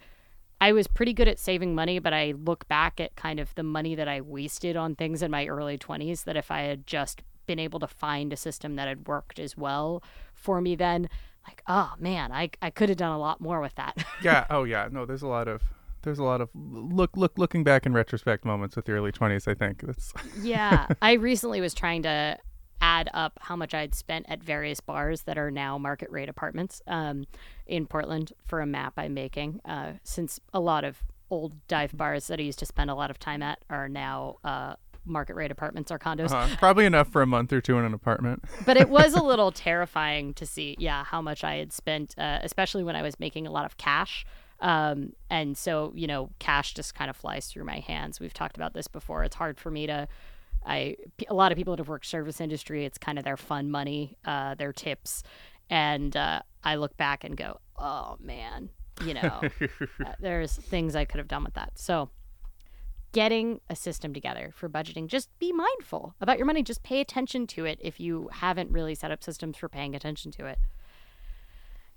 I 0.62 0.71
was 0.74 0.88
pretty 0.88 1.13
good 1.13 1.27
at 1.27 1.39
saving 1.39 1.75
money, 1.75 2.00
but 2.00 2.13
I 2.13 2.31
look 2.31 2.67
back 2.67 3.00
at 3.00 3.15
kind 3.15 3.39
of 3.39 3.53
the 3.55 3.63
money 3.63 3.95
that 3.95 4.07
I 4.07 4.21
wasted 4.21 4.75
on 4.75 4.95
things 4.95 5.21
in 5.21 5.31
my 5.31 5.48
early 5.48 5.77
20s 5.77 6.25
that 6.25 6.36
if 6.36 6.51
I 6.51 6.62
had 6.62 6.86
just 6.86 7.21
been 7.45 7.59
able 7.59 7.79
to 7.79 7.88
find 7.88 8.31
a 8.31 8.38
system 8.38 8.75
that 8.75 8.88
had 8.88 9.07
worked 9.07 9.39
as 9.39 9.57
well 9.57 10.03
for 10.33 10.62
me 10.62 10.75
then, 10.75 11.09
like, 11.48 11.63
oh 11.67 11.93
man, 11.98 12.31
I, 12.31 12.51
I 12.62 12.69
could 12.69 12.89
have 12.89 12.98
done 12.98 13.12
a 13.12 13.19
lot 13.19 13.41
more 13.41 13.59
with 13.59 13.75
that. 13.75 13.98
yeah. 14.24 14.45
Oh 14.50 14.63
yeah. 14.63 14.88
No, 14.91 15.05
there's 15.05 15.24
a 15.24 15.27
lot 15.27 15.48
of 15.48 15.62
there's 16.03 16.20
a 16.20 16.24
lot 16.24 16.41
of 16.41 16.50
look 16.53 17.15
look 17.15 17.38
looking 17.38 17.63
back 17.63 17.86
in 17.86 17.94
retrospect 17.94 18.46
moments 18.46 18.75
with 18.75 18.86
the 18.86 18.91
early 18.91 19.12
20s 19.12 19.48
i 19.48 19.53
think 19.53 19.82
that's 19.86 20.13
yeah 20.41 20.88
i 21.01 21.13
recently 21.13 21.62
was 21.62 21.74
trying 21.74 22.03
to 22.03 22.38
add 22.82 23.10
up 23.13 23.38
how 23.41 23.56
much 23.56 23.74
i'd 23.74 23.94
spent 23.94 24.25
at 24.29 24.41
various 24.41 24.79
bars 24.79 25.24
that 25.24 25.38
are 25.38 25.51
now 25.51 25.77
market 25.77 26.10
rate 26.12 26.29
apartments 26.29 26.82
um, 26.88 27.25
in 27.68 27.86
portland 27.86 28.34
for 28.46 28.62
a 28.62 28.65
map 28.65 28.94
i'm 28.98 29.13
making 29.13 29.60
uh, 29.65 29.94
since 30.03 30.39
a 30.53 30.60
lot 30.60 30.84
of 30.84 31.03
old 31.29 31.53
dive 31.68 31.96
bars 31.96 32.27
that 32.27 32.39
i 32.39 32.44
used 32.44 32.60
to 32.60 32.65
spend 32.65 32.89
a 32.89 32.96
lot 32.96 33.12
of 33.12 33.20
time 33.20 33.44
at 33.44 33.60
are 33.70 33.89
now 33.89 34.38
uh, 34.44 34.74
market 35.10 35.36
rate 35.36 35.51
apartments 35.51 35.91
or 35.91 36.00
condos. 36.00 36.32
Uh-huh. 36.32 36.56
Probably 36.58 36.86
enough 36.86 37.10
for 37.10 37.22
a 37.22 37.27
month 37.27 37.51
or 37.51 37.62
two 37.62 37.77
in 37.77 37.86
an 37.86 37.94
apartment. 37.94 38.44
but 38.65 38.77
it 38.77 38.89
was 38.89 39.13
a 39.13 39.24
little 39.24 39.51
terrifying 39.51 40.34
to 40.36 40.46
see, 40.46 40.75
yeah, 40.79 41.03
how 41.03 41.22
much 41.22 41.44
I 41.44 41.56
had 41.56 41.74
spent, 41.74 42.15
uh, 42.18 42.39
especially 42.44 42.84
when 42.84 42.96
I 42.96 43.01
was 43.01 43.20
making 43.20 43.48
a 43.48 43.51
lot 43.51 43.65
of 43.65 43.77
cash. 43.77 44.25
Um, 44.61 45.13
and 45.29 45.57
so, 45.57 45.93
you 45.95 46.07
know, 46.07 46.29
cash 46.39 46.73
just 46.73 46.95
kind 46.95 47.09
of 47.09 47.15
flies 47.15 47.47
through 47.47 47.63
my 47.63 47.79
hands. 47.79 48.19
We've 48.19 48.33
talked 48.33 48.57
about 48.57 48.73
this 48.73 48.87
before. 48.87 49.23
It's 49.23 49.35
hard 49.35 49.59
for 49.59 49.71
me 49.71 49.87
to. 49.87 50.07
I 50.65 50.97
a 51.29 51.33
lot 51.33 51.53
of 51.53 51.57
people 51.57 51.73
that 51.73 51.79
have 51.79 51.87
worked 51.87 52.05
service 52.05 52.41
industry. 52.41 52.85
It's 52.85 52.97
kind 52.97 53.17
of 53.17 53.23
their 53.23 53.37
fun 53.37 53.71
money, 53.71 54.17
uh, 54.25 54.55
their 54.55 54.73
tips, 54.73 55.23
and 55.69 56.15
uh, 56.17 56.41
I 56.63 56.75
look 56.75 56.97
back 56.97 57.23
and 57.23 57.37
go, 57.37 57.59
"Oh 57.77 58.17
man, 58.19 58.69
you 59.05 59.13
know, 59.13 59.41
uh, 60.05 60.13
there's 60.19 60.53
things 60.53 60.97
I 60.97 61.05
could 61.05 61.19
have 61.19 61.29
done 61.29 61.45
with 61.45 61.53
that." 61.53 61.79
So, 61.79 62.09
getting 63.13 63.61
a 63.69 63.75
system 63.75 64.13
together 64.13 64.51
for 64.53 64.67
budgeting, 64.67 65.07
just 65.07 65.29
be 65.39 65.53
mindful 65.53 66.13
about 66.19 66.37
your 66.37 66.45
money. 66.45 66.61
Just 66.61 66.83
pay 66.83 66.99
attention 66.99 67.47
to 67.47 67.63
it 67.63 67.79
if 67.81 67.97
you 67.97 68.29
haven't 68.33 68.69
really 68.69 68.95
set 68.95 69.11
up 69.11 69.23
systems 69.23 69.55
for 69.55 69.69
paying 69.69 69.95
attention 69.95 70.29
to 70.33 70.45
it. 70.45 70.59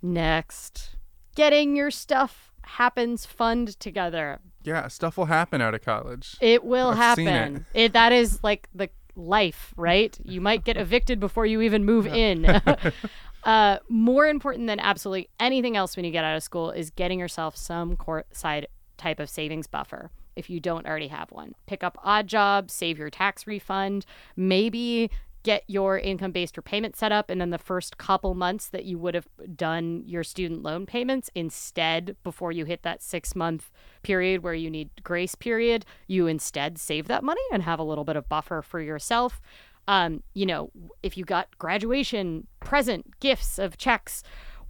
Next, 0.00 0.97
getting 1.35 1.75
your 1.75 1.90
stuff 1.90 2.52
happens 2.64 3.26
fund 3.26 3.78
together. 3.81 4.40
Yeah, 4.64 4.88
stuff 4.88 5.16
will 5.16 5.26
happen 5.26 5.61
out 5.61 5.75
of 5.75 5.83
college. 5.83 6.37
It 6.40 6.64
will 6.64 6.90
I've 6.90 6.97
happen. 6.97 7.66
It. 7.75 7.85
it. 7.85 7.92
that 7.92 8.12
is 8.12 8.42
like 8.42 8.69
the 8.75 8.90
life, 9.16 9.75
right? 9.76 10.16
You 10.25 10.40
might 10.40 10.64
get 10.64 10.76
evicted 10.76 11.21
before 11.21 11.47
you 11.47 11.61
even 11.61 11.85
move 11.85 12.07
in. 12.07 12.47
uh, 13.45 13.78
more 13.88 14.26
important 14.26 14.66
than 14.66 14.81
absolutely 14.81 15.28
anything 15.40 15.76
else 15.76 15.97
when 15.97 16.04
you 16.04 16.11
get 16.12 16.25
out 16.25 16.37
of 16.37 16.42
school 16.42 16.71
is 16.71 16.90
getting 16.90 17.19
yourself 17.19 17.57
some 17.57 17.97
core 17.97 18.25
side 18.33 18.66
type 18.97 19.19
of 19.19 19.28
savings 19.28 19.66
buffer 19.66 20.11
if 20.37 20.49
you 20.49 20.61
don't 20.61 20.87
already 20.87 21.09
have 21.09 21.31
one. 21.31 21.54
Pick 21.66 21.85
up 21.85 21.99
odd 22.02 22.26
jobs, 22.26 22.73
save 22.73 22.99
your 22.99 23.11
tax 23.11 23.47
refund, 23.47 24.07
maybe 24.37 25.11
get 25.43 25.65
your 25.67 25.99
income 25.99 26.33
based 26.33 26.57
repayment 26.57 26.97
set 26.97 27.13
up 27.13 27.31
and 27.31 27.41
then 27.41 27.51
the 27.51 27.59
first 27.59 27.99
couple 27.99 28.35
months 28.35 28.69
that 28.69 28.85
you 28.85 28.99
would 28.99 29.15
have 29.15 29.29
done 29.57 30.03
your 30.07 30.25
student 30.25 30.63
loan 30.63 30.87
payments 30.87 31.31
instead 31.35 32.17
before 32.23 32.53
you 32.53 32.65
hit 32.65 32.83
that 32.83 33.03
6 33.03 33.35
month 33.35 33.71
period 34.03 34.43
where 34.43 34.55
you 34.55 34.71
need 34.71 34.91
grace 35.03 35.35
period 35.35 35.85
you 36.07 36.27
instead 36.27 36.79
save 36.79 37.09
that 37.09 37.25
money 37.25 37.41
and 37.53 37.63
have 37.63 37.79
a 37.79 37.85
little 37.85 38.05
bit 38.05 38.17
of 38.17 38.29
buffer 38.29 38.63
for 38.63 38.81
yourself. 38.81 39.41
Um, 39.89 40.23
you 40.33 40.47
know 40.47 40.71
if 41.03 41.17
you 41.17 41.25
got 41.25 41.59
graduation 41.59 42.47
present 42.61 43.19
gifts 43.21 43.59
of 43.59 43.77
checks 43.77 44.23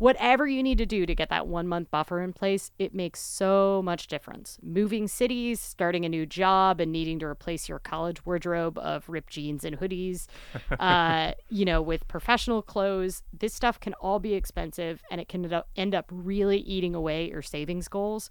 whatever 0.02 0.48
you 0.48 0.64
need 0.64 0.78
to 0.78 0.84
do 0.84 1.06
to 1.06 1.14
get 1.14 1.28
that 1.28 1.46
one 1.46 1.68
month 1.68 1.88
buffer 1.88 2.20
in 2.20 2.32
place, 2.32 2.72
it 2.76 2.92
makes 2.92 3.20
so 3.20 3.80
much 3.84 4.08
difference. 4.08 4.58
Moving 4.60 5.06
cities, 5.06 5.60
starting 5.60 6.04
a 6.04 6.08
new 6.08 6.26
job, 6.26 6.80
and 6.80 6.90
needing 6.90 7.20
to 7.20 7.26
replace 7.26 7.68
your 7.68 7.78
college 7.78 8.26
wardrobe 8.26 8.76
of 8.78 9.08
ripped 9.08 9.32
jeans 9.32 9.64
and 9.64 9.78
hoodies, 9.78 10.26
uh, 10.80 11.34
you 11.50 11.64
know, 11.64 11.80
with 11.80 12.08
professional 12.08 12.62
clothes, 12.62 13.22
this 13.32 13.54
stuff 13.54 13.78
can 13.78 13.94
all 13.94 14.18
be 14.18 14.34
expensive 14.34 15.04
and 15.08 15.20
it 15.20 15.28
can 15.28 15.62
end 15.76 15.94
up 15.94 16.06
really 16.10 16.58
eating 16.58 16.96
away 16.96 17.28
your 17.28 17.42
savings 17.42 17.86
goals. 17.86 18.28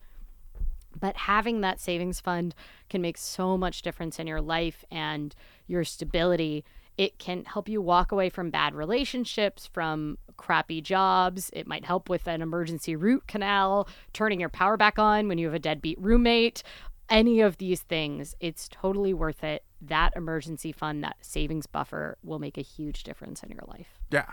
But 1.00 1.16
having 1.16 1.62
that 1.62 1.80
savings 1.80 2.20
fund 2.20 2.54
can 2.90 3.02
make 3.02 3.18
so 3.18 3.58
much 3.58 3.82
difference 3.82 4.20
in 4.20 4.28
your 4.28 4.42
life 4.42 4.84
and 4.92 5.34
your 5.68 5.86
stability 5.86 6.66
it 6.98 7.18
can 7.18 7.46
help 7.46 7.70
you 7.70 7.82
walk 7.82 8.12
away 8.12 8.30
from 8.30 8.50
bad 8.50 8.76
relationships, 8.76 9.66
from 9.66 10.18
crappy 10.42 10.82
jobs. 10.82 11.52
It 11.54 11.68
might 11.68 11.86
help 11.86 12.10
with 12.10 12.28
an 12.28 12.42
emergency 12.42 12.96
root 12.96 13.28
canal, 13.28 13.88
turning 14.12 14.40
your 14.40 14.50
power 14.50 14.76
back 14.76 14.98
on 14.98 15.28
when 15.28 15.38
you 15.38 15.46
have 15.46 15.54
a 15.54 15.60
deadbeat 15.60 16.00
roommate. 16.02 16.64
Any 17.10 17.42
of 17.42 17.58
these 17.58 17.82
things, 17.82 18.36
it's 18.40 18.68
totally 18.68 19.14
worth 19.14 19.44
it. 19.44 19.64
That 19.82 20.14
emergency 20.16 20.72
fund, 20.72 21.04
that 21.04 21.18
savings 21.22 21.68
buffer 21.68 22.18
will 22.24 22.40
make 22.40 22.58
a 22.58 22.64
huge 22.64 23.04
difference 23.04 23.44
in 23.44 23.52
your 23.52 23.66
life. 23.68 24.00
Yeah. 24.10 24.32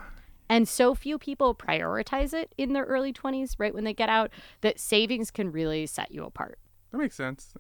And 0.49 0.67
so 0.67 0.95
few 0.95 1.19
people 1.19 1.55
prioritize 1.55 2.33
it 2.33 2.55
in 2.57 2.73
their 2.73 2.85
early 2.85 3.13
20s, 3.13 3.57
right 3.59 3.75
when 3.75 3.85
they 3.85 3.93
get 3.93 4.09
out, 4.09 4.31
that 4.63 4.81
savings 4.81 5.31
can 5.31 5.53
really 5.53 5.87
set 5.87 6.11
you 6.11 6.25
apart. 6.25 6.59
That 6.91 6.99
makes 6.99 7.17
sense. 7.17 7.53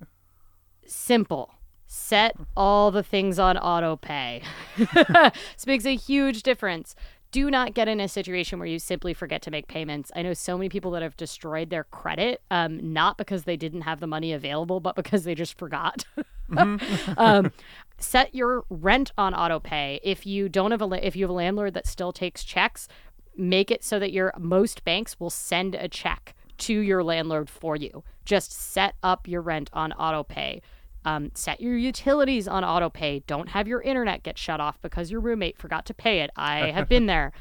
Simple 0.86 1.52
set 1.88 2.36
all 2.54 2.90
the 2.90 3.02
things 3.02 3.38
on 3.38 3.56
auto 3.56 3.96
pay. 3.96 4.42
this 4.76 5.66
makes 5.66 5.86
a 5.86 5.96
huge 5.96 6.42
difference. 6.42 6.94
Do 7.30 7.50
not 7.50 7.74
get 7.74 7.88
in 7.88 8.00
a 8.00 8.08
situation 8.08 8.58
where 8.58 8.68
you 8.68 8.78
simply 8.78 9.12
forget 9.12 9.42
to 9.42 9.50
make 9.50 9.68
payments. 9.68 10.10
I 10.16 10.22
know 10.22 10.32
so 10.32 10.56
many 10.56 10.70
people 10.70 10.90
that 10.92 11.02
have 11.02 11.16
destroyed 11.16 11.68
their 11.68 11.84
credit, 11.84 12.40
um, 12.50 12.92
not 12.92 13.18
because 13.18 13.44
they 13.44 13.56
didn't 13.56 13.82
have 13.82 14.00
the 14.00 14.06
money 14.06 14.32
available, 14.32 14.80
but 14.80 14.96
because 14.96 15.24
they 15.24 15.34
just 15.34 15.58
forgot. 15.58 16.04
mm-hmm. 16.50 17.12
um, 17.18 17.52
set 17.98 18.34
your 18.34 18.64
rent 18.70 19.12
on 19.18 19.34
auto 19.34 19.60
pay. 19.60 20.00
If 20.02 20.26
you 20.26 20.48
don't 20.48 20.70
have 20.70 20.80
a 20.80 21.06
if 21.06 21.16
you 21.16 21.24
have 21.24 21.30
a 21.30 21.34
landlord 21.34 21.74
that 21.74 21.86
still 21.86 22.12
takes 22.12 22.44
checks, 22.44 22.88
make 23.36 23.70
it 23.70 23.84
so 23.84 23.98
that 23.98 24.12
your 24.12 24.32
most 24.38 24.82
banks 24.84 25.20
will 25.20 25.30
send 25.30 25.74
a 25.74 25.88
check 25.88 26.34
to 26.58 26.72
your 26.72 27.04
landlord 27.04 27.50
for 27.50 27.76
you. 27.76 28.04
Just 28.24 28.52
set 28.52 28.94
up 29.02 29.28
your 29.28 29.42
rent 29.42 29.70
on 29.72 29.92
auto 29.92 30.22
pay 30.22 30.62
um, 31.04 31.30
set 31.34 31.60
your 31.60 31.76
utilities 31.76 32.48
on 32.48 32.64
auto 32.64 32.90
pay. 32.90 33.20
Don't 33.26 33.50
have 33.50 33.68
your 33.68 33.80
internet 33.80 34.22
get 34.22 34.38
shut 34.38 34.60
off 34.60 34.80
because 34.82 35.10
your 35.10 35.20
roommate 35.20 35.58
forgot 35.58 35.86
to 35.86 35.94
pay 35.94 36.20
it. 36.20 36.30
I 36.36 36.70
have 36.70 36.88
been 36.88 37.06
there. 37.14 37.32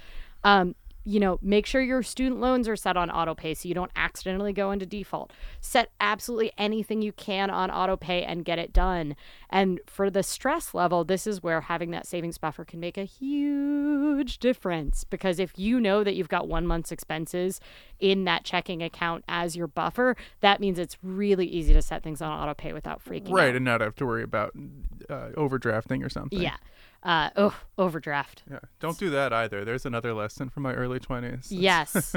Um, 0.44 0.76
you 1.08 1.22
know, 1.22 1.40
make 1.42 1.66
sure 1.66 1.82
your 1.82 2.04
student 2.04 2.42
loans 2.42 2.68
are 2.68 2.76
set 2.76 2.98
on 2.98 3.10
auto 3.10 3.34
pay 3.34 3.54
so 3.54 3.70
you 3.70 3.74
don't 3.74 3.92
accidentally 3.96 4.52
go 4.52 4.72
into 4.72 4.86
default. 4.86 5.32
Set 5.62 5.90
absolutely 6.02 6.52
anything 6.58 7.02
you 7.02 7.14
can 7.14 7.50
on 7.50 7.72
auto 7.72 7.96
pay 7.96 8.24
and 8.24 8.44
get 8.44 8.60
it 8.60 8.74
done. 8.74 9.16
And 9.50 9.80
for 9.88 10.10
the 10.10 10.22
stress 10.22 10.74
level, 10.74 11.06
this 11.06 11.26
is 11.26 11.42
where 11.42 11.62
having 11.62 11.92
that 11.92 12.06
savings 12.06 12.38
buffer 12.38 12.66
can 12.66 12.82
make 12.82 12.98
a 12.98 13.06
huge 13.06 14.40
difference 14.40 15.06
because 15.06 15.40
if 15.40 15.58
you 15.58 15.80
know 15.80 16.04
that 16.04 16.14
you've 16.14 16.28
got 16.28 16.50
one 16.50 16.68
month's 16.68 16.92
expenses 16.92 17.62
in 18.02 18.26
that 18.26 18.44
checking 18.44 18.84
account 18.84 19.24
as 19.30 19.56
your 19.56 19.68
buffer, 19.68 20.18
that 20.42 20.60
means 20.60 20.78
it's 20.78 20.98
really 21.02 21.48
easy 21.48 21.72
to 21.74 21.82
set 21.82 22.04
things 22.04 22.22
on 22.22 22.38
auto 22.38 22.54
pay 22.54 22.74
without 22.74 23.02
freaking 23.02 23.32
right, 23.32 23.44
out. 23.44 23.46
Right, 23.46 23.56
and 23.56 23.64
not 23.64 23.80
have 23.80 23.96
to 23.96 24.06
worry 24.06 24.24
about 24.24 24.52
uh, 25.10 25.30
overdrafting 25.38 26.06
or 26.06 26.10
something. 26.10 26.42
Yeah. 26.42 26.58
Uh, 27.04 27.30
oh, 27.36 27.56
overdraft. 27.78 28.44
Yeah, 28.50 28.60
don't 28.80 28.98
do 28.98 29.10
that 29.12 29.32
either. 29.32 29.64
There's 29.64 29.86
another 29.86 30.14
lesson 30.14 30.50
from 30.50 30.64
my 30.64 30.74
early 30.74 31.00
20s. 31.00 31.48
Yes. 31.58 32.16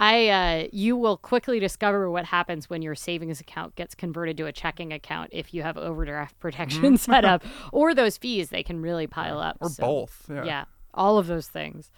I 0.00 0.28
uh, 0.28 0.68
you 0.72 0.96
will 0.96 1.16
quickly 1.16 1.58
discover 1.58 2.10
what 2.10 2.24
happens 2.24 2.70
when 2.70 2.82
your 2.82 2.94
savings 2.94 3.40
account 3.40 3.74
gets 3.74 3.94
converted 3.94 4.36
to 4.36 4.46
a 4.46 4.52
checking 4.52 4.92
account 4.92 5.30
if 5.32 5.52
you 5.52 5.62
have 5.62 5.76
overdraft 5.76 6.34
mm-hmm. 6.34 6.40
protection 6.40 6.96
set 6.96 7.24
up 7.24 7.42
or 7.72 7.94
those 7.94 8.16
fees 8.16 8.50
they 8.50 8.62
can 8.62 8.80
really 8.80 9.06
pile 9.06 9.38
up. 9.38 9.56
Or 9.60 9.68
so, 9.68 9.82
both. 9.82 10.26
Yeah. 10.28 10.44
yeah. 10.44 10.64
All 10.94 11.18
of 11.18 11.26
those 11.26 11.48
things. 11.48 11.90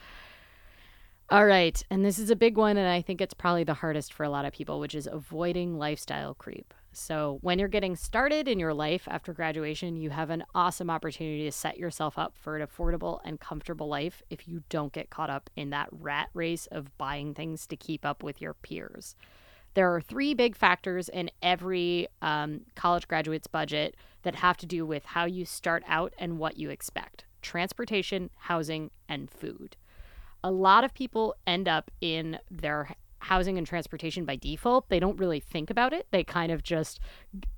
All 1.28 1.46
right, 1.46 1.80
and 1.90 2.04
this 2.04 2.18
is 2.18 2.30
a 2.30 2.36
big 2.36 2.56
one 2.56 2.76
and 2.76 2.88
I 2.88 3.02
think 3.02 3.20
it's 3.20 3.34
probably 3.34 3.64
the 3.64 3.74
hardest 3.74 4.12
for 4.12 4.24
a 4.24 4.30
lot 4.30 4.44
of 4.44 4.52
people, 4.52 4.80
which 4.80 4.94
is 4.94 5.08
avoiding 5.10 5.78
lifestyle 5.78 6.34
creep. 6.34 6.74
So, 7.00 7.38
when 7.40 7.58
you're 7.58 7.68
getting 7.68 7.96
started 7.96 8.46
in 8.46 8.58
your 8.58 8.74
life 8.74 9.08
after 9.10 9.32
graduation, 9.32 9.96
you 9.96 10.10
have 10.10 10.28
an 10.28 10.44
awesome 10.54 10.90
opportunity 10.90 11.44
to 11.44 11.50
set 11.50 11.78
yourself 11.78 12.18
up 12.18 12.36
for 12.36 12.58
an 12.58 12.66
affordable 12.66 13.20
and 13.24 13.40
comfortable 13.40 13.88
life 13.88 14.22
if 14.28 14.46
you 14.46 14.64
don't 14.68 14.92
get 14.92 15.08
caught 15.08 15.30
up 15.30 15.48
in 15.56 15.70
that 15.70 15.88
rat 15.90 16.28
race 16.34 16.66
of 16.66 16.96
buying 16.98 17.32
things 17.32 17.66
to 17.68 17.74
keep 17.74 18.04
up 18.04 18.22
with 18.22 18.42
your 18.42 18.52
peers. 18.52 19.16
There 19.72 19.94
are 19.94 20.02
three 20.02 20.34
big 20.34 20.54
factors 20.54 21.08
in 21.08 21.30
every 21.40 22.06
um, 22.20 22.66
college 22.74 23.08
graduate's 23.08 23.46
budget 23.46 23.96
that 24.22 24.34
have 24.34 24.58
to 24.58 24.66
do 24.66 24.84
with 24.84 25.06
how 25.06 25.24
you 25.24 25.46
start 25.46 25.82
out 25.88 26.12
and 26.18 26.38
what 26.38 26.58
you 26.58 26.68
expect 26.68 27.24
transportation, 27.40 28.28
housing, 28.36 28.90
and 29.08 29.30
food. 29.30 29.74
A 30.44 30.50
lot 30.50 30.84
of 30.84 30.92
people 30.92 31.34
end 31.46 31.66
up 31.66 31.90
in 32.02 32.38
their 32.50 32.94
housing 33.30 33.58
and 33.58 33.66
transportation 33.66 34.24
by 34.24 34.34
default. 34.34 34.88
They 34.88 34.98
don't 34.98 35.16
really 35.16 35.38
think 35.38 35.70
about 35.70 35.92
it. 35.92 36.08
They 36.10 36.24
kind 36.24 36.50
of 36.50 36.64
just, 36.64 36.98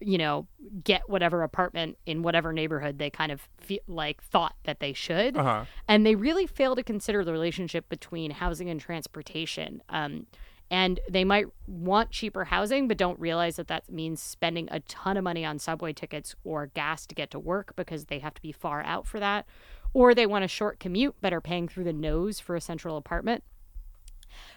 you 0.01 0.19
know, 0.19 0.47
get 0.85 1.09
whatever 1.09 1.43
apartment 1.43 1.97
in 2.05 2.21
whatever 2.21 2.53
neighborhood 2.53 2.99
they 2.99 3.09
kind 3.09 3.33
of 3.33 3.49
feel 3.57 3.79
like 3.89 4.23
thought 4.23 4.55
that 4.65 4.81
they 4.81 4.93
should. 4.93 5.35
Uh-huh. 5.35 5.65
And 5.89 6.05
they 6.05 6.15
really 6.15 6.47
fail 6.47 6.77
to 6.77 6.83
consider 6.83 7.25
the 7.25 7.33
relationship 7.33 7.89
between 7.89 8.33
housing 8.33 8.69
and 8.69 8.79
transportation. 8.79 9.83
Um, 9.89 10.27
and 10.71 11.01
they 11.09 11.25
might 11.25 11.47
want 11.67 12.11
cheaper 12.11 12.45
housing 12.45 12.87
but 12.87 12.99
don't 12.99 13.19
realize 13.19 13.57
that 13.57 13.69
that 13.69 13.91
means 13.91 14.21
spending 14.21 14.69
a 14.71 14.81
ton 14.81 15.17
of 15.17 15.25
money 15.25 15.43
on 15.43 15.59
subway 15.59 15.95
tickets 15.95 16.35
or 16.45 16.67
gas 16.67 17.07
to 17.07 17.15
get 17.15 17.31
to 17.31 17.39
work 17.39 17.73
because 17.77 18.07
they 18.07 18.19
have 18.19 18.35
to 18.35 18.43
be 18.43 18.53
far 18.53 18.83
out 18.83 19.07
for 19.07 19.19
that 19.19 19.47
or 19.95 20.15
they 20.15 20.27
want 20.27 20.45
a 20.45 20.49
short 20.49 20.79
commute 20.79 21.15
but 21.23 21.33
are 21.33 21.41
paying 21.41 21.67
through 21.67 21.85
the 21.85 21.93
nose 21.95 22.41
for 22.41 22.57
a 22.57 22.61
central 22.61 22.99
apartment 22.99 23.43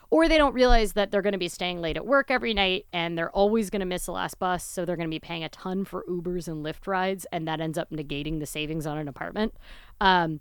or 0.10 0.28
they 0.28 0.38
don't 0.38 0.54
realize 0.54 0.94
that 0.94 1.12
they're 1.12 1.22
going 1.22 1.34
to 1.34 1.40
be 1.40 1.48
staying 1.48 1.82
late 1.82 1.98
at 1.98 2.06
work 2.06 2.30
every 2.30 2.54
night 2.54 2.86
and 2.94 3.18
they're 3.18 3.32
always 3.32 3.70
going 3.70 3.80
to 3.80 3.86
miss 3.86 4.06
the 4.06 4.12
last 4.12 4.40
bus 4.40 4.64
so 4.64 4.86
they're 4.86 4.96
going 4.96 5.10
to 5.10 5.16
be 5.16 5.20
paying 5.20 5.44
a 5.44 5.50
ton 5.50 5.86
for 5.86 6.04
ubers 6.10 6.48
and 6.48 6.66
lyft 6.66 6.88
rides 6.88 7.26
and 7.32 7.48
that 7.48 7.60
ends 7.60 7.78
up 7.78 7.90
negating 7.92 8.40
the 8.40 8.46
savings 8.46 8.86
on 8.86 8.98
an 8.98 9.08
apartment. 9.08 9.54
Um, 10.02 10.40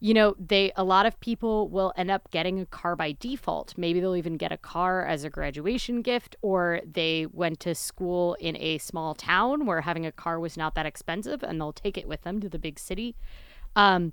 you 0.00 0.14
know 0.14 0.36
they 0.38 0.70
a 0.76 0.84
lot 0.84 1.06
of 1.06 1.18
people 1.20 1.68
will 1.68 1.92
end 1.96 2.10
up 2.10 2.30
getting 2.30 2.60
a 2.60 2.66
car 2.66 2.94
by 2.94 3.16
default. 3.18 3.74
Maybe 3.76 4.00
they'll 4.00 4.16
even 4.16 4.36
get 4.36 4.52
a 4.52 4.56
car 4.56 5.04
as 5.04 5.24
a 5.24 5.30
graduation 5.30 6.02
gift 6.02 6.36
or 6.40 6.80
they 6.88 7.26
went 7.32 7.60
to 7.60 7.74
school 7.74 8.34
in 8.34 8.56
a 8.56 8.78
small 8.78 9.14
town 9.14 9.66
where 9.66 9.80
having 9.80 10.06
a 10.06 10.12
car 10.12 10.38
was 10.38 10.56
not 10.56 10.74
that 10.76 10.86
expensive 10.86 11.42
and 11.42 11.60
they'll 11.60 11.72
take 11.72 11.98
it 11.98 12.06
with 12.06 12.22
them 12.22 12.40
to 12.40 12.48
the 12.48 12.58
big 12.58 12.78
city. 12.78 13.16
Um, 13.74 14.12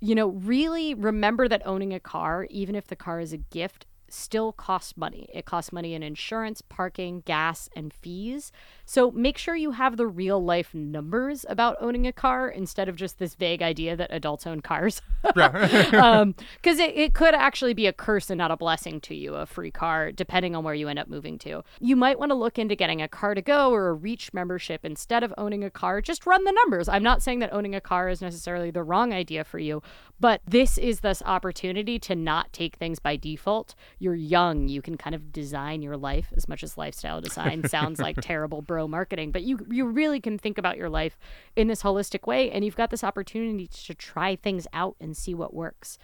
you 0.00 0.14
know 0.14 0.28
really 0.28 0.92
remember 0.92 1.48
that 1.48 1.62
owning 1.64 1.94
a 1.94 2.00
car 2.00 2.46
even 2.50 2.74
if 2.74 2.86
the 2.88 2.96
car 2.96 3.20
is 3.20 3.32
a 3.32 3.38
gift 3.38 3.86
still 4.14 4.52
costs 4.52 4.96
money. 4.96 5.28
It 5.32 5.44
costs 5.44 5.72
money 5.72 5.94
in 5.94 6.02
insurance, 6.02 6.62
parking, 6.62 7.22
gas, 7.24 7.68
and 7.76 7.92
fees. 7.92 8.52
So 8.84 9.10
make 9.10 9.38
sure 9.38 9.54
you 9.54 9.72
have 9.72 9.96
the 9.96 10.06
real 10.06 10.42
life 10.42 10.74
numbers 10.74 11.44
about 11.48 11.76
owning 11.80 12.06
a 12.06 12.12
car 12.12 12.48
instead 12.48 12.88
of 12.88 12.96
just 12.96 13.18
this 13.18 13.34
vague 13.34 13.62
idea 13.62 13.96
that 13.96 14.10
adults 14.12 14.46
own 14.46 14.60
cars. 14.60 15.02
Because 15.34 15.92
um, 15.94 16.34
it, 16.66 16.92
it 16.94 17.14
could 17.14 17.34
actually 17.34 17.72
be 17.72 17.86
a 17.86 17.94
curse 17.94 18.28
and 18.28 18.36
not 18.36 18.50
a 18.50 18.58
blessing 18.58 19.00
to 19.00 19.14
you, 19.14 19.36
a 19.36 19.46
free 19.46 19.70
car, 19.70 20.12
depending 20.12 20.54
on 20.54 20.64
where 20.64 20.74
you 20.74 20.86
end 20.86 20.98
up 20.98 21.08
moving 21.08 21.38
to. 21.38 21.64
You 21.80 21.96
might 21.96 22.18
want 22.18 22.28
to 22.28 22.34
look 22.34 22.58
into 22.58 22.76
getting 22.76 23.00
a 23.00 23.08
Car2Go 23.08 23.70
or 23.70 23.88
a 23.88 23.94
reach 23.94 24.34
membership 24.34 24.84
instead 24.84 25.22
of 25.22 25.32
owning 25.38 25.64
a 25.64 25.70
car. 25.70 26.02
Just 26.02 26.26
run 26.26 26.44
the 26.44 26.52
numbers. 26.52 26.90
I'm 26.90 27.02
not 27.02 27.22
saying 27.22 27.38
that 27.38 27.54
owning 27.54 27.74
a 27.74 27.80
car 27.80 28.10
is 28.10 28.20
necessarily 28.20 28.70
the 28.70 28.82
wrong 28.82 29.14
idea 29.14 29.44
for 29.44 29.58
you, 29.58 29.82
but 30.20 30.42
this 30.46 30.76
is 30.76 31.00
this 31.00 31.22
opportunity 31.24 31.98
to 32.00 32.14
not 32.14 32.52
take 32.52 32.76
things 32.76 32.98
by 32.98 33.16
default 33.16 33.74
you're 33.98 34.14
young, 34.14 34.68
you 34.68 34.82
can 34.82 34.96
kind 34.96 35.14
of 35.14 35.32
design 35.32 35.82
your 35.82 35.96
life 35.96 36.32
as 36.36 36.48
much 36.48 36.62
as 36.62 36.76
lifestyle 36.76 37.20
design 37.20 37.66
sounds 37.68 38.00
like 38.00 38.16
terrible 38.20 38.62
marketing, 38.88 39.30
but 39.30 39.42
you 39.42 39.58
you 39.70 39.86
really 39.86 40.20
can 40.20 40.38
think 40.38 40.58
about 40.58 40.76
your 40.76 40.88
life 40.88 41.18
in 41.56 41.68
this 41.68 41.82
holistic 41.82 42.26
way 42.26 42.50
and 42.50 42.64
you've 42.64 42.76
got 42.76 42.90
this 42.90 43.04
opportunity 43.04 43.66
to 43.66 43.94
try 43.94 44.36
things 44.36 44.66
out 44.72 44.96
and 45.00 45.16
see 45.16 45.34
what 45.34 45.54
works. 45.54 45.98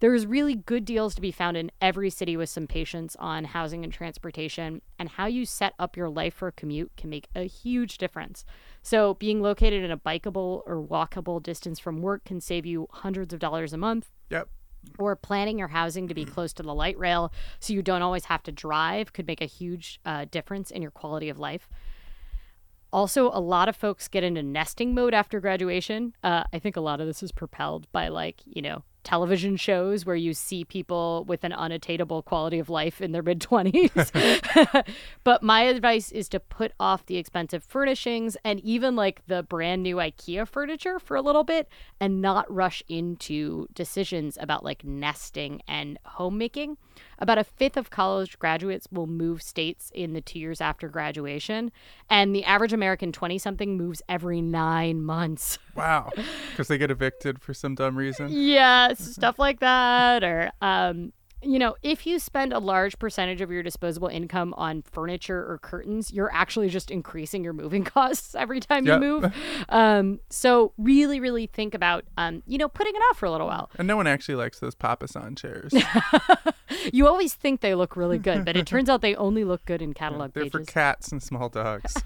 There's 0.00 0.24
really 0.24 0.54
good 0.54 0.86
deals 0.86 1.14
to 1.14 1.20
be 1.20 1.30
found 1.30 1.58
in 1.58 1.70
every 1.78 2.08
city 2.08 2.34
with 2.34 2.48
some 2.48 2.66
patience 2.66 3.16
on 3.18 3.44
housing 3.44 3.84
and 3.84 3.92
transportation, 3.92 4.80
and 4.98 5.10
how 5.10 5.26
you 5.26 5.44
set 5.44 5.74
up 5.78 5.94
your 5.94 6.08
life 6.08 6.32
for 6.32 6.48
a 6.48 6.52
commute 6.52 6.90
can 6.96 7.10
make 7.10 7.28
a 7.34 7.42
huge 7.42 7.98
difference. 7.98 8.46
So, 8.82 9.12
being 9.12 9.42
located 9.42 9.84
in 9.84 9.90
a 9.90 9.98
bikeable 9.98 10.62
or 10.64 10.82
walkable 10.82 11.42
distance 11.42 11.78
from 11.78 12.00
work 12.00 12.24
can 12.24 12.40
save 12.40 12.64
you 12.64 12.88
hundreds 12.90 13.34
of 13.34 13.40
dollars 13.40 13.74
a 13.74 13.78
month. 13.78 14.10
Yep 14.30 14.48
or 14.98 15.14
planning 15.16 15.58
your 15.58 15.68
housing 15.68 16.08
to 16.08 16.14
be 16.14 16.24
close 16.34 16.54
to 16.54 16.62
the 16.62 16.74
light 16.74 16.98
rail 16.98 17.32
so 17.58 17.72
you 17.72 17.82
don't 17.82 18.02
always 18.02 18.24
have 18.24 18.42
to 18.42 18.52
drive 18.52 19.12
could 19.12 19.26
make 19.26 19.40
a 19.40 19.46
huge 19.46 20.00
uh, 20.04 20.24
difference 20.30 20.70
in 20.70 20.82
your 20.82 20.90
quality 20.90 21.28
of 21.28 21.38
life. 21.38 21.68
Also, 22.92 23.30
a 23.32 23.40
lot 23.40 23.68
of 23.68 23.76
folks 23.76 24.08
get 24.08 24.24
into 24.24 24.42
nesting 24.42 24.94
mode 24.94 25.14
after 25.14 25.40
graduation. 25.40 26.14
Uh, 26.24 26.44
I 26.52 26.58
think 26.58 26.76
a 26.76 26.80
lot 26.80 27.00
of 27.00 27.06
this 27.06 27.22
is 27.22 27.32
propelled 27.32 27.90
by, 27.92 28.08
like, 28.08 28.40
you 28.44 28.62
know, 28.62 28.82
television 29.02 29.56
shows 29.56 30.04
where 30.04 30.16
you 30.16 30.34
see 30.34 30.64
people 30.64 31.24
with 31.26 31.44
an 31.44 31.52
unattainable 31.52 32.22
quality 32.22 32.58
of 32.58 32.68
life 32.68 33.00
in 33.00 33.12
their 33.12 33.22
mid 33.22 33.40
20s. 33.40 34.84
but 35.24 35.42
my 35.42 35.62
advice 35.62 36.12
is 36.12 36.28
to 36.28 36.40
put 36.40 36.72
off 36.78 37.06
the 37.06 37.16
expensive 37.16 37.64
furnishings 37.64 38.36
and 38.44 38.60
even 38.60 38.96
like 38.96 39.22
the 39.26 39.42
brand 39.42 39.82
new 39.82 39.96
IKEA 39.96 40.46
furniture 40.46 40.98
for 40.98 41.16
a 41.16 41.22
little 41.22 41.44
bit 41.44 41.68
and 42.00 42.20
not 42.20 42.52
rush 42.52 42.82
into 42.88 43.66
decisions 43.74 44.36
about 44.40 44.64
like 44.64 44.84
nesting 44.84 45.62
and 45.66 45.98
homemaking. 46.04 46.76
About 47.18 47.38
a 47.38 47.44
fifth 47.44 47.76
of 47.76 47.90
college 47.90 48.38
graduates 48.38 48.88
will 48.90 49.06
move 49.06 49.42
states 49.42 49.92
in 49.94 50.14
the 50.14 50.22
two 50.22 50.38
years 50.38 50.60
after 50.60 50.88
graduation, 50.88 51.70
and 52.08 52.34
the 52.34 52.44
average 52.44 52.72
American 52.72 53.12
20 53.12 53.38
something 53.38 53.76
moves 53.76 54.00
every 54.08 54.40
nine 54.40 55.02
months. 55.02 55.58
Wow. 55.74 56.10
Because 56.50 56.68
they 56.68 56.78
get 56.78 56.90
evicted 56.90 57.40
for 57.40 57.54
some 57.54 57.74
dumb 57.74 57.96
reason. 57.96 58.28
Yeah, 58.30 58.89
stuff 58.98 59.38
like 59.38 59.60
that. 59.60 60.24
Or, 60.24 60.50
um, 60.60 61.12
you 61.42 61.58
know, 61.58 61.74
if 61.82 62.06
you 62.06 62.18
spend 62.18 62.52
a 62.52 62.58
large 62.58 62.98
percentage 62.98 63.40
of 63.40 63.50
your 63.50 63.62
disposable 63.62 64.08
income 64.08 64.52
on 64.58 64.82
furniture 64.82 65.38
or 65.38 65.58
curtains, 65.58 66.12
you're 66.12 66.30
actually 66.34 66.68
just 66.68 66.90
increasing 66.90 67.42
your 67.42 67.54
moving 67.54 67.82
costs 67.96 68.34
every 68.34 68.60
time 68.60 68.86
you 68.86 68.98
move. 68.98 69.32
Um, 69.68 70.18
so 70.30 70.72
really, 70.78 71.20
really 71.20 71.46
think 71.46 71.74
about, 71.74 72.04
um, 72.16 72.42
you 72.46 72.58
know, 72.58 72.68
putting 72.68 72.94
it 72.94 72.98
off 73.10 73.18
for 73.18 73.26
a 73.26 73.30
little 73.30 73.46
while. 73.46 73.70
And 73.78 73.86
no 73.86 73.96
one 73.96 74.06
actually 74.06 74.34
likes 74.34 74.58
those 74.58 74.74
papasan 74.74 75.36
chairs. 75.38 75.72
You 76.92 77.08
always 77.08 77.34
think 77.34 77.60
they 77.60 77.74
look 77.74 77.96
really 77.96 78.18
good, 78.18 78.44
but 78.44 78.56
it 78.56 78.66
turns 78.66 78.88
out 78.88 79.00
they 79.00 79.14
only 79.16 79.44
look 79.44 79.64
good 79.64 79.82
in 79.82 79.92
catalog 79.92 80.32
pages, 80.32 80.52
They're 80.52 80.60
for 80.60 80.70
cats 80.70 81.10
and 81.12 81.22
small 81.22 81.48
dogs. 81.48 81.96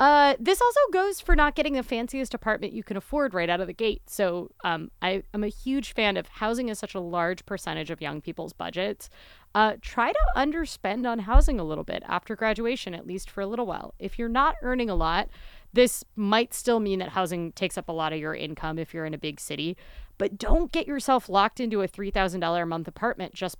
Uh, 0.00 0.34
this 0.40 0.62
also 0.62 0.80
goes 0.94 1.20
for 1.20 1.36
not 1.36 1.54
getting 1.54 1.74
the 1.74 1.82
fanciest 1.82 2.32
apartment 2.32 2.72
you 2.72 2.82
can 2.82 2.96
afford 2.96 3.34
right 3.34 3.50
out 3.50 3.60
of 3.60 3.66
the 3.66 3.74
gate. 3.74 4.00
So 4.06 4.50
um, 4.64 4.90
I, 5.02 5.22
I'm 5.34 5.44
a 5.44 5.48
huge 5.48 5.92
fan 5.92 6.16
of 6.16 6.26
housing 6.26 6.70
is 6.70 6.78
such 6.78 6.94
a 6.94 7.00
large 7.00 7.44
percentage 7.44 7.90
of 7.90 8.00
young 8.00 8.22
people's 8.22 8.54
budgets. 8.54 9.10
Uh, 9.54 9.74
try 9.82 10.10
to 10.10 10.18
underspend 10.36 11.06
on 11.06 11.18
housing 11.18 11.60
a 11.60 11.64
little 11.64 11.84
bit 11.84 12.02
after 12.06 12.34
graduation, 12.34 12.94
at 12.94 13.06
least 13.06 13.28
for 13.28 13.42
a 13.42 13.46
little 13.46 13.66
while. 13.66 13.92
If 13.98 14.18
you're 14.18 14.30
not 14.30 14.54
earning 14.62 14.88
a 14.88 14.94
lot, 14.94 15.28
this 15.74 16.02
might 16.16 16.54
still 16.54 16.80
mean 16.80 16.98
that 17.00 17.10
housing 17.10 17.52
takes 17.52 17.76
up 17.76 17.88
a 17.88 17.92
lot 17.92 18.14
of 18.14 18.18
your 18.18 18.34
income 18.34 18.78
if 18.78 18.94
you're 18.94 19.04
in 19.04 19.12
a 19.14 19.18
big 19.18 19.38
city, 19.38 19.76
but 20.20 20.36
don't 20.36 20.70
get 20.70 20.86
yourself 20.86 21.30
locked 21.30 21.60
into 21.60 21.80
a 21.80 21.88
$3,000 21.88 22.62
a 22.62 22.66
month 22.66 22.86
apartment 22.86 23.32
just 23.32 23.56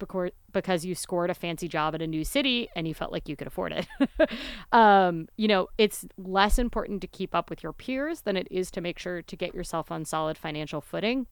because 0.53 0.85
you 0.85 0.94
scored 0.94 1.31
a 1.31 1.35
fancy 1.35 1.66
job 1.66 1.94
at 1.94 2.03
a 2.03 2.07
new 2.07 2.23
city 2.23 2.68
and 2.77 2.87
you 2.87 2.92
felt 2.92 3.12
like 3.12 3.31
you 3.31 3.35
could 3.35 3.46
afford 3.46 3.73
it. 3.73 3.88
um, 4.73 5.27
you 5.38 5.49
know, 5.49 5.68
it's 5.79 6.05
less 6.18 6.59
important 6.59 7.01
to 7.01 7.07
keep 7.07 7.35
up 7.35 7.49
with 7.49 7.62
your 7.62 7.73
peers 7.73 8.20
than 8.20 8.37
it 8.37 8.46
is 8.51 8.70
to 8.73 8.83
make 8.83 8.99
sure 8.99 9.23
to 9.23 9.37
get 9.37 9.55
yourself 9.55 9.90
on 9.90 10.05
solid 10.05 10.37
financial 10.37 10.83
footing. 10.83 11.27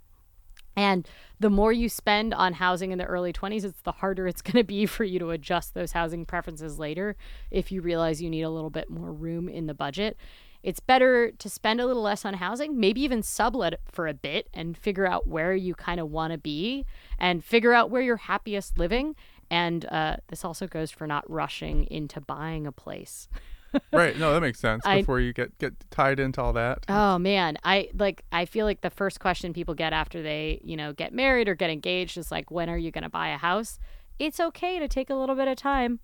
And 0.79 1.07
the 1.39 1.51
more 1.51 1.75
you 1.75 1.91
spend 1.91 2.33
on 2.33 2.55
housing 2.55 2.91
in 2.91 2.97
the 2.97 3.05
early 3.05 3.35
20s, 3.35 3.65
it's 3.65 3.83
the 3.83 3.93
harder 3.93 4.27
it's 4.29 4.41
going 4.41 4.57
to 4.57 4.65
be 4.65 4.87
for 4.87 5.05
you 5.05 5.19
to 5.19 5.29
adjust 5.29 5.75
those 5.75 5.93
housing 5.93 6.25
preferences 6.25 6.79
later 6.79 7.17
if 7.51 7.71
you 7.71 7.83
realize 7.83 8.23
you 8.23 8.31
need 8.31 8.45
a 8.45 8.51
little 8.51 8.71
bit 8.71 8.89
more 8.89 9.13
room 9.13 9.47
in 9.47 9.67
the 9.67 9.75
budget. 9.75 10.17
It's 10.63 10.81
better 10.81 11.31
to 11.31 11.49
spend 11.49 11.81
a 11.81 11.87
little 11.87 12.03
less 12.03 12.25
on 12.25 12.35
housing, 12.35 12.79
maybe 12.79 13.01
even 13.03 13.23
sublet 13.23 13.73
it 13.75 13.81
for 13.91 14.09
a 14.09 14.15
bit 14.15 14.49
and 14.53 14.77
figure 14.77 15.07
out 15.07 15.27
where 15.27 15.55
you 15.55 15.75
kind 15.75 16.01
of 16.01 16.11
want 16.11 16.33
to 16.33 16.39
be 16.39 16.85
and 17.19 17.45
figure 17.45 17.73
out 17.73 17.91
where 17.91 18.03
you're 18.03 18.17
happiest 18.17 18.79
living. 18.79 19.15
And 19.51 19.87
uh, 19.87 20.17
this 20.29 20.45
also 20.45 20.67
goes 20.67 20.91
for 20.91 21.07
not 21.07 21.29
rushing 21.31 21.85
into 21.91 22.21
buying 22.21 22.67
a 22.67 22.73
place. 22.73 23.29
right. 23.93 24.19
No, 24.19 24.33
that 24.35 24.41
makes 24.41 24.59
sense. 24.59 24.85
I- 24.85 25.01
Before 25.01 25.21
you 25.21 25.33
get 25.33 25.57
get 25.59 25.75
tied 25.91 26.19
into 26.21 26.43
all 26.43 26.53
that. 26.55 26.85
Oh 26.89 27.19
man, 27.19 27.57
I 27.65 27.91
like 27.95 28.25
I 28.33 28.45
feel 28.45 28.67
like 28.67 28.81
the 28.81 28.91
first 28.91 29.21
question 29.21 29.53
people 29.53 29.75
get 29.75 29.93
after 29.93 30.23
they, 30.23 30.61
you 30.65 30.77
know, 30.77 30.93
get 30.93 31.13
married 31.13 31.49
or 31.49 31.55
get 31.55 31.71
engaged 31.71 32.19
is 32.19 32.31
like 32.31 32.51
when 32.51 32.69
are 32.69 32.79
you 32.79 32.91
going 32.91 33.05
to 33.05 33.11
buy 33.11 33.29
a 33.29 33.39
house? 33.39 33.79
It's 34.19 34.41
okay 34.41 34.79
to 34.79 34.89
take 34.89 35.09
a 35.11 35.15
little 35.15 35.35
bit 35.37 35.49
of 35.49 35.57
time 35.57 36.01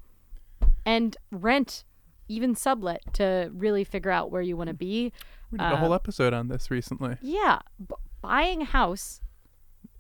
and 0.87 1.17
rent 1.33 1.85
even 2.29 2.55
sublet 2.55 3.03
to 3.15 3.51
really 3.55 3.85
figure 3.85 4.11
out 4.11 4.31
where 4.31 4.43
you 4.43 4.57
want 4.57 4.69
to 4.69 4.75
be. 4.75 5.13
we 5.51 5.59
did 5.59 5.65
a 5.65 5.75
uh, 5.75 5.77
whole 5.77 5.95
episode 5.95 6.33
on 6.33 6.49
this 6.49 6.71
recently. 6.71 7.17
Yeah, 7.21 7.61
b- 7.79 7.95
buying 8.21 8.63
a 8.63 8.67
house 8.67 9.21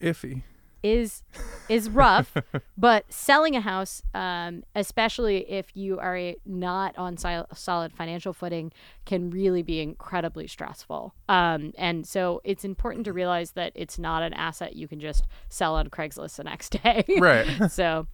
Iffy. 0.00 0.42
is 0.82 1.22
is 1.68 1.88
rough, 1.88 2.34
but 2.78 3.10
selling 3.12 3.56
a 3.56 3.60
house, 3.60 4.02
um, 4.14 4.64
especially 4.74 5.50
if 5.50 5.74
you 5.74 5.98
are 5.98 6.16
a, 6.16 6.36
not 6.44 6.96
on 6.98 7.16
solid 7.16 7.92
financial 7.92 8.32
footing, 8.32 8.72
can 9.06 9.30
really 9.30 9.62
be 9.62 9.80
incredibly 9.80 10.46
stressful. 10.46 11.14
Um, 11.28 11.72
and 11.78 12.06
so 12.06 12.40
it's 12.44 12.64
important 12.64 13.04
to 13.06 13.12
realize 13.12 13.52
that 13.52 13.72
it's 13.74 13.98
not 13.98 14.22
an 14.22 14.34
asset 14.34 14.76
you 14.76 14.88
can 14.88 15.00
just 15.00 15.24
sell 15.48 15.74
on 15.74 15.88
Craigslist 15.88 16.36
the 16.36 16.44
next 16.44 16.70
day. 16.82 17.04
Right. 17.18 17.70
so, 17.70 18.06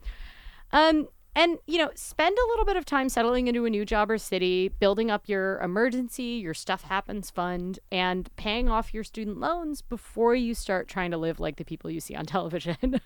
um, 0.72 1.08
and 1.34 1.58
you 1.66 1.78
know, 1.78 1.90
spend 1.94 2.36
a 2.36 2.48
little 2.50 2.64
bit 2.64 2.76
of 2.76 2.84
time 2.84 3.08
settling 3.08 3.48
into 3.48 3.64
a 3.64 3.70
new 3.70 3.84
job 3.84 4.10
or 4.10 4.18
city, 4.18 4.68
building 4.68 5.10
up 5.10 5.28
your 5.28 5.58
emergency, 5.60 6.22
your 6.22 6.54
stuff 6.54 6.82
happens 6.82 7.30
fund, 7.30 7.78
and 7.90 8.34
paying 8.36 8.68
off 8.68 8.92
your 8.94 9.04
student 9.04 9.38
loans 9.38 9.82
before 9.82 10.34
you 10.34 10.54
start 10.54 10.88
trying 10.88 11.10
to 11.10 11.16
live 11.16 11.40
like 11.40 11.56
the 11.56 11.64
people 11.64 11.90
you 11.90 12.00
see 12.00 12.14
on 12.14 12.26
television. 12.26 13.00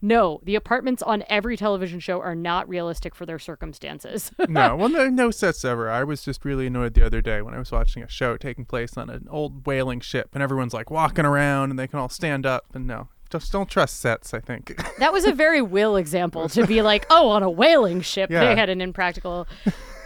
No, 0.00 0.40
the 0.44 0.54
apartments 0.54 1.02
on 1.02 1.24
every 1.28 1.56
television 1.56 2.00
show 2.00 2.20
are 2.20 2.34
not 2.34 2.68
realistic 2.68 3.14
for 3.14 3.26
their 3.26 3.38
circumstances. 3.38 4.32
no, 4.48 4.76
well, 4.76 4.88
no, 4.88 5.08
no 5.08 5.30
sets 5.30 5.64
ever. 5.64 5.90
I 5.90 6.04
was 6.04 6.22
just 6.22 6.44
really 6.44 6.68
annoyed 6.68 6.94
the 6.94 7.04
other 7.04 7.20
day 7.20 7.42
when 7.42 7.54
I 7.54 7.58
was 7.58 7.72
watching 7.72 8.02
a 8.02 8.08
show 8.08 8.36
taking 8.36 8.64
place 8.64 8.96
on 8.96 9.10
an 9.10 9.26
old 9.30 9.66
whaling 9.66 10.00
ship, 10.00 10.30
and 10.32 10.42
everyone's 10.42 10.74
like 10.74 10.90
walking 10.90 11.24
around 11.24 11.70
and 11.70 11.78
they 11.78 11.86
can 11.86 11.98
all 11.98 12.08
stand 12.08 12.46
up. 12.46 12.64
And 12.72 12.86
no, 12.86 13.08
just 13.30 13.52
don't 13.52 13.68
trust 13.68 14.00
sets. 14.00 14.32
I 14.34 14.40
think. 14.40 14.80
that 14.98 15.12
was 15.12 15.24
a 15.24 15.32
very 15.32 15.62
Will 15.62 15.96
example 15.96 16.48
to 16.50 16.66
be 16.66 16.82
like, 16.82 17.06
oh, 17.10 17.28
on 17.30 17.42
a 17.42 17.50
whaling 17.50 18.00
ship, 18.00 18.30
Yeah. 18.30 18.40
they 18.44 18.56
had 18.56 18.68
an 18.68 18.80
impractical. 18.80 19.46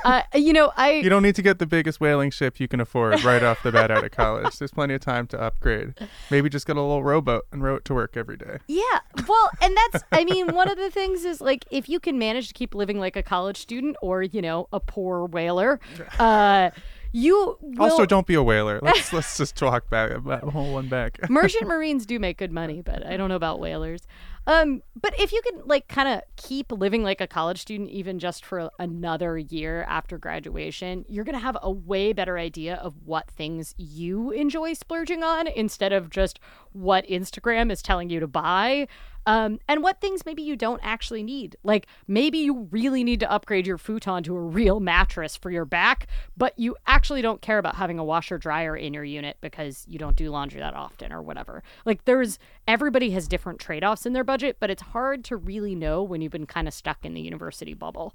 Uh, 0.05 0.23
you 0.35 0.53
know, 0.53 0.73
I 0.77 0.95
You 0.95 1.09
don't 1.11 1.23
need 1.23 1.37
to 1.37 1.43
get 1.43 1.61
the 1.61 1.67
biggest 1.67 2.01
whaling 2.01 2.33
ship 2.33 2.59
you 2.59 2.67
can 2.67 2.81
afford 2.81 3.23
right 3.23 3.41
off 3.41 3.63
the 3.63 3.71
bat 3.71 3.93
out 3.93 4.03
of 4.05 4.11
college. 4.23 4.59
There's 4.59 4.73
plenty 4.73 4.95
of 4.95 5.01
time 5.01 5.29
to 5.29 5.41
upgrade. 5.41 5.95
Maybe 6.29 6.49
just 6.49 6.67
get 6.67 6.77
a 6.77 6.81
little 6.81 7.05
rowboat 7.05 7.47
and 7.53 7.63
row 7.63 7.77
it 7.77 7.85
to 7.85 7.95
work 7.95 8.17
every 8.17 8.37
day. 8.37 8.59
Yeah. 8.67 8.83
Well, 9.29 9.51
and 9.61 9.77
that's, 9.77 10.05
I 10.11 10.25
mean, 10.25 10.53
one 10.57 10.69
of 10.69 10.77
the 10.77 10.91
things 10.91 11.25
is 11.25 11.41
like 11.41 11.67
if 11.71 11.89
you 11.89 12.01
can 12.01 12.19
manage 12.19 12.49
to 12.49 12.55
keep 12.55 12.75
living 12.75 12.99
like 12.99 13.15
a 13.15 13.23
college 13.23 13.59
student 13.59 13.95
or, 14.03 14.25
you 14.25 14.43
know, 14.43 14.67
a 14.73 14.81
poor 14.81 15.25
whaler, 15.25 15.79
uh, 16.19 16.71
you 17.13 17.59
will. 17.61 17.83
Also, 17.83 18.07
don't 18.07 18.27
be 18.27 18.35
a 18.35 18.43
whaler. 18.43 18.81
Let's 18.83 19.13
let's 19.13 19.37
just 19.37 19.55
talk 19.55 19.89
back, 19.91 20.13
hold 20.13 20.73
one 20.73 20.89
back. 20.89 21.19
Merchant 21.31 21.67
Marines 21.69 22.07
do 22.07 22.19
make 22.19 22.39
good 22.39 22.53
money, 22.53 22.81
but 22.81 23.07
I 23.07 23.17
don't 23.17 23.29
know 23.29 23.37
about 23.37 23.61
whalers. 23.61 24.07
Um, 24.47 24.83
but 25.01 25.19
if 25.21 25.31
you 25.31 25.41
can 25.43 25.63
like 25.67 25.87
kind 25.87 26.09
of 26.09 26.23
keep 26.37 26.73
living 26.73 27.05
like 27.05 27.21
a 27.21 27.29
college 27.29 27.61
student 27.61 27.91
even 27.91 28.19
just 28.19 28.45
for 28.45 28.71
another 28.79 29.39
year 29.39 29.85
after 29.85 30.19
graduation, 30.19 31.05
you're 31.09 31.25
going 31.25 31.37
to 31.37 31.41
have 31.41 31.57
a 31.63 31.71
way 31.71 32.13
better 32.13 32.39
idea 32.39 32.75
of 32.77 32.95
what 33.05 33.31
things 33.31 33.75
you 33.77 34.31
enjoy 34.31 34.73
splurging 34.73 35.23
on 35.23 35.47
instead 35.47 35.93
of 35.93 36.11
just 36.11 36.41
what 36.73 37.07
Instagram 37.07 37.71
is 37.71 37.83
telling 37.83 38.11
you 38.11 38.19
to 38.19 38.27
buy. 38.27 38.89
Um, 39.27 39.59
and 39.69 39.83
what 39.83 40.01
things 40.01 40.27
maybe 40.27 40.43
you 40.43 40.57
don't 40.57 40.81
actually 40.83 41.23
need. 41.23 41.57
Like 41.63 41.87
maybe 42.07 42.39
you 42.39 42.69
really 42.71 43.05
need 43.05 43.21
to 43.21 43.31
upgrade 43.31 43.67
your 43.67 43.79
futon 43.79 44.23
to 44.25 44.37
a 44.37 44.41
real 44.41 44.81
mattress 44.81 45.37
for 45.37 45.51
your 45.51 45.65
back, 45.65 46.07
but 46.37 46.59
you 46.59 46.77
actually 46.87 47.23
don't 47.23 47.41
care 47.41 47.59
about 47.59 47.77
having 47.77 47.99
a 47.99 48.05
washer 48.05 48.39
dryer 48.39 48.77
in 48.77 48.95
your 48.95 49.05
unit 49.05 49.37
because 49.41 49.85
you 49.89 49.99
don't 49.99 50.17
do 50.17 50.31
laundry 50.31 50.61
that 50.61 50.75
often 50.75 51.13
or 51.13 51.23
whatever. 51.23 51.63
Like 51.85 52.05
there's 52.05 52.39
everybody 52.67 53.11
has 53.11 53.29
different 53.29 53.59
trade 53.59 53.85
offs 53.85 54.07
in 54.07 54.13
their 54.13 54.25
budget, 54.25 54.57
but 54.59 54.71
it's 54.71 54.83
hard 54.83 55.25
to 55.25 55.37
really 55.37 55.75
know 55.75 56.03
when 56.03 56.21
you've 56.21 56.33
been 56.33 56.47
kind 56.47 56.69
of 56.69 56.75
stuck 56.75 57.05
in 57.05 57.15
the 57.15 57.21
university 57.21 57.75
bubble. 57.75 58.15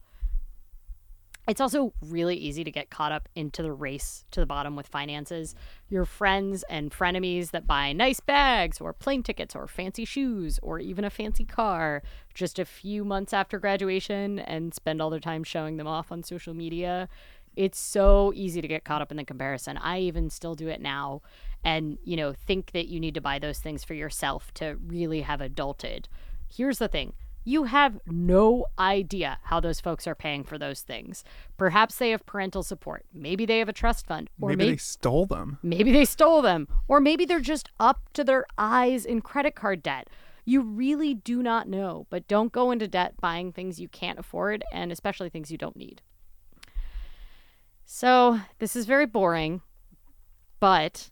It's 1.47 1.61
also 1.61 1.93
really 2.01 2.35
easy 2.35 2.65
to 2.65 2.71
get 2.71 2.89
caught 2.89 3.13
up 3.13 3.29
into 3.33 3.63
the 3.63 3.71
race 3.71 4.25
to 4.31 4.41
the 4.41 4.45
bottom 4.45 4.75
with 4.75 4.87
finances. 4.87 5.55
Your 5.87 6.03
friends 6.03 6.63
and 6.69 6.91
frenemies 6.91 7.51
that 7.51 7.65
buy 7.65 7.93
nice 7.93 8.19
bags 8.19 8.81
or 8.81 8.91
plane 8.91 9.23
tickets 9.23 9.55
or 9.55 9.65
fancy 9.65 10.03
shoes 10.03 10.59
or 10.61 10.79
even 10.79 11.05
a 11.05 11.09
fancy 11.09 11.45
car 11.45 12.03
just 12.33 12.59
a 12.59 12.65
few 12.65 13.05
months 13.05 13.31
after 13.31 13.59
graduation 13.59 14.39
and 14.39 14.73
spend 14.73 15.01
all 15.01 15.09
their 15.09 15.21
time 15.21 15.45
showing 15.45 15.77
them 15.77 15.87
off 15.87 16.11
on 16.11 16.21
social 16.21 16.53
media. 16.53 17.07
It's 17.55 17.79
so 17.79 18.33
easy 18.35 18.61
to 18.61 18.67
get 18.67 18.83
caught 18.83 19.01
up 19.01 19.09
in 19.09 19.17
the 19.17 19.23
comparison. 19.23 19.77
I 19.77 19.99
even 19.99 20.29
still 20.29 20.53
do 20.53 20.67
it 20.67 20.81
now 20.81 21.21
and, 21.63 21.97
you 22.03 22.17
know, 22.17 22.33
think 22.33 22.71
that 22.73 22.87
you 22.87 22.99
need 22.99 23.13
to 23.13 23.21
buy 23.21 23.39
those 23.39 23.59
things 23.59 23.85
for 23.85 23.93
yourself 23.93 24.53
to 24.55 24.77
really 24.85 25.21
have 25.21 25.39
adulted. 25.39 26.05
Here's 26.53 26.79
the 26.79 26.89
thing 26.89 27.13
you 27.47 27.63
have 27.63 27.97
no 28.05 28.65
idea 28.77 29.39
how 29.43 29.61
those 29.61 29.79
folks 29.79 30.05
are 30.05 30.13
paying 30.15 30.43
for 30.43 30.57
those 30.57 30.81
things. 30.81 31.23
Perhaps 31.55 31.95
they 31.95 32.09
have 32.09 32.25
parental 32.25 32.61
support. 32.61 33.05
Maybe 33.13 33.45
they 33.45 33.59
have 33.59 33.69
a 33.69 33.73
trust 33.73 34.05
fund. 34.05 34.29
Or 34.41 34.49
Maybe 34.49 34.57
maybe, 34.65 34.71
they 34.71 34.77
stole 34.77 35.25
them. 35.25 35.57
maybe 35.63 35.93
they 35.93 36.03
stole 36.03 36.41
them. 36.41 36.67
Or 36.89 36.99
maybe 36.99 37.23
they're 37.23 37.39
just 37.39 37.69
up 37.79 38.09
to 38.13 38.25
their 38.25 38.45
eyes 38.57 39.05
in 39.05 39.21
credit 39.21 39.55
card 39.55 39.81
debt. 39.81 40.09
You 40.43 40.59
really 40.59 41.13
do 41.13 41.41
not 41.41 41.69
know, 41.69 42.05
but 42.09 42.27
don't 42.27 42.51
go 42.51 42.69
into 42.69 42.85
debt 42.85 43.13
buying 43.21 43.53
things 43.53 43.79
you 43.79 43.87
can't 43.87 44.19
afford 44.19 44.65
and 44.73 44.91
especially 44.91 45.29
things 45.29 45.49
you 45.49 45.57
don't 45.57 45.77
need. 45.77 46.01
So, 47.85 48.41
this 48.59 48.75
is 48.75 48.85
very 48.85 49.05
boring, 49.05 49.61
but 50.59 51.11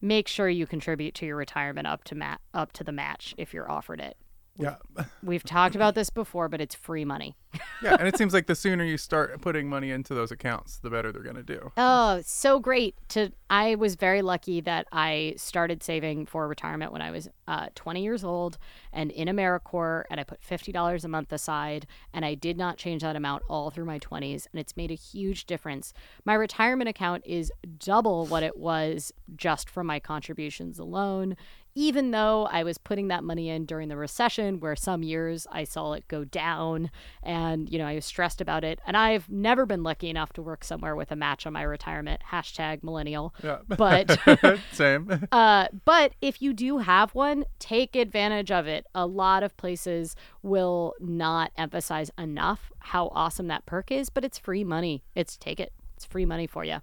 make 0.00 0.26
sure 0.26 0.48
you 0.48 0.66
contribute 0.66 1.14
to 1.14 1.26
your 1.26 1.36
retirement 1.36 1.86
up 1.86 2.02
to 2.04 2.16
ma- 2.16 2.38
up 2.52 2.72
to 2.72 2.82
the 2.82 2.90
match 2.90 3.36
if 3.38 3.54
you're 3.54 3.70
offered 3.70 4.00
it. 4.00 4.16
Yeah. 4.58 4.76
We've 5.22 5.44
talked 5.44 5.76
about 5.76 5.94
this 5.94 6.10
before, 6.10 6.48
but 6.48 6.60
it's 6.60 6.74
free 6.74 7.04
money. 7.04 7.36
Yeah, 7.80 7.96
and 7.96 8.08
it 8.08 8.18
seems 8.18 8.34
like 8.34 8.48
the 8.48 8.56
sooner 8.56 8.82
you 8.82 8.98
start 8.98 9.40
putting 9.40 9.68
money 9.68 9.92
into 9.92 10.12
those 10.12 10.32
accounts, 10.32 10.78
the 10.80 10.90
better 10.90 11.12
they're 11.12 11.22
going 11.22 11.36
to 11.36 11.44
do. 11.44 11.70
Oh, 11.76 12.20
so 12.24 12.58
great! 12.58 12.96
To 13.10 13.30
I 13.48 13.76
was 13.76 13.94
very 13.94 14.20
lucky 14.20 14.60
that 14.62 14.88
I 14.90 15.34
started 15.36 15.84
saving 15.84 16.26
for 16.26 16.48
retirement 16.48 16.90
when 16.92 17.02
I 17.02 17.12
was 17.12 17.28
uh, 17.46 17.68
20 17.76 18.02
years 18.02 18.24
old 18.24 18.58
and 18.92 19.12
in 19.12 19.28
AmeriCorps, 19.28 20.04
and 20.10 20.18
I 20.18 20.24
put 20.24 20.40
$50 20.42 21.04
a 21.04 21.08
month 21.08 21.32
aside, 21.32 21.86
and 22.12 22.24
I 22.24 22.34
did 22.34 22.58
not 22.58 22.78
change 22.78 23.02
that 23.02 23.14
amount 23.14 23.44
all 23.48 23.70
through 23.70 23.84
my 23.84 24.00
20s, 24.00 24.48
and 24.50 24.58
it's 24.58 24.76
made 24.76 24.90
a 24.90 24.94
huge 24.94 25.46
difference. 25.46 25.92
My 26.24 26.34
retirement 26.34 26.88
account 26.88 27.22
is 27.24 27.52
double 27.78 28.26
what 28.26 28.42
it 28.42 28.56
was 28.58 29.12
just 29.36 29.70
from 29.70 29.86
my 29.86 30.00
contributions 30.00 30.80
alone. 30.80 31.36
Even 31.78 32.10
though 32.10 32.48
I 32.50 32.64
was 32.64 32.76
putting 32.76 33.06
that 33.06 33.22
money 33.22 33.48
in 33.48 33.64
during 33.64 33.88
the 33.88 33.96
recession, 33.96 34.58
where 34.58 34.74
some 34.74 35.04
years 35.04 35.46
I 35.52 35.62
saw 35.62 35.92
it 35.92 36.08
go 36.08 36.24
down, 36.24 36.90
and 37.22 37.70
you 37.70 37.78
know 37.78 37.86
I 37.86 37.94
was 37.94 38.04
stressed 38.04 38.40
about 38.40 38.64
it, 38.64 38.80
and 38.84 38.96
I've 38.96 39.30
never 39.30 39.64
been 39.64 39.84
lucky 39.84 40.10
enough 40.10 40.32
to 40.32 40.42
work 40.42 40.64
somewhere 40.64 40.96
with 40.96 41.12
a 41.12 41.16
match 41.16 41.46
on 41.46 41.52
my 41.52 41.62
retirement. 41.62 42.20
Hashtag 42.32 42.82
millennial. 42.82 43.32
Yeah. 43.44 43.58
But 43.68 44.18
Same. 44.72 45.28
uh, 45.32 45.68
but 45.84 46.14
if 46.20 46.42
you 46.42 46.52
do 46.52 46.78
have 46.78 47.14
one, 47.14 47.44
take 47.60 47.94
advantage 47.94 48.50
of 48.50 48.66
it. 48.66 48.84
A 48.92 49.06
lot 49.06 49.44
of 49.44 49.56
places 49.56 50.16
will 50.42 50.94
not 50.98 51.52
emphasize 51.56 52.10
enough 52.18 52.72
how 52.80 53.12
awesome 53.14 53.46
that 53.46 53.66
perk 53.66 53.92
is, 53.92 54.10
but 54.10 54.24
it's 54.24 54.36
free 54.36 54.64
money. 54.64 55.04
It's 55.14 55.36
take 55.36 55.60
it. 55.60 55.72
It's 55.94 56.04
free 56.04 56.26
money 56.26 56.48
for 56.48 56.64
you. 56.64 56.78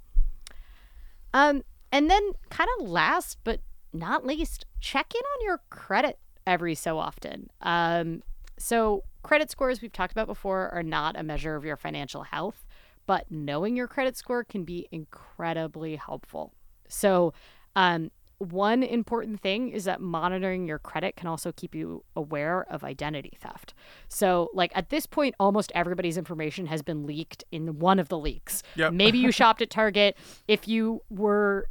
Um, 1.33 1.63
and 1.91 2.09
then 2.09 2.31
kind 2.49 2.69
of 2.79 2.87
last 2.87 3.39
but 3.43 3.59
not 3.97 4.25
least, 4.25 4.65
check 4.79 5.13
in 5.13 5.21
on 5.21 5.45
your 5.45 5.61
credit 5.69 6.19
every 6.45 6.75
so 6.75 6.97
often. 6.97 7.49
Um, 7.61 8.21
so 8.57 9.03
credit 9.23 9.49
scores 9.49 9.81
we've 9.81 9.91
talked 9.91 10.11
about 10.11 10.27
before 10.27 10.69
are 10.69 10.83
not 10.83 11.19
a 11.19 11.23
measure 11.23 11.55
of 11.55 11.65
your 11.65 11.75
financial 11.75 12.23
health, 12.23 12.65
but 13.07 13.29
knowing 13.29 13.75
your 13.75 13.87
credit 13.87 14.15
score 14.17 14.43
can 14.43 14.63
be 14.63 14.87
incredibly 14.91 15.95
helpful. 15.95 16.53
So, 16.87 17.33
um, 17.75 18.11
one 18.37 18.83
important 18.83 19.39
thing 19.39 19.69
is 19.69 19.85
that 19.85 20.01
monitoring 20.01 20.67
your 20.67 20.77
credit 20.77 21.15
can 21.15 21.27
also 21.27 21.53
keep 21.53 21.73
you 21.73 22.03
aware 22.17 22.65
of 22.69 22.83
identity 22.83 23.31
theft. 23.39 23.73
So, 24.09 24.49
like 24.53 24.71
at 24.75 24.89
this 24.89 25.05
point, 25.05 25.35
almost 25.39 25.71
everybody's 25.73 26.17
information 26.17 26.65
has 26.65 26.81
been 26.81 27.05
leaked 27.05 27.45
in 27.51 27.79
one 27.79 27.97
of 27.97 28.09
the 28.09 28.17
leaks. 28.17 28.61
Yep. 28.75 28.93
Maybe 28.93 29.19
you 29.19 29.31
shopped 29.31 29.61
at 29.61 29.69
Target. 29.69 30.17
If 30.47 30.67
you 30.67 31.01
were 31.09 31.67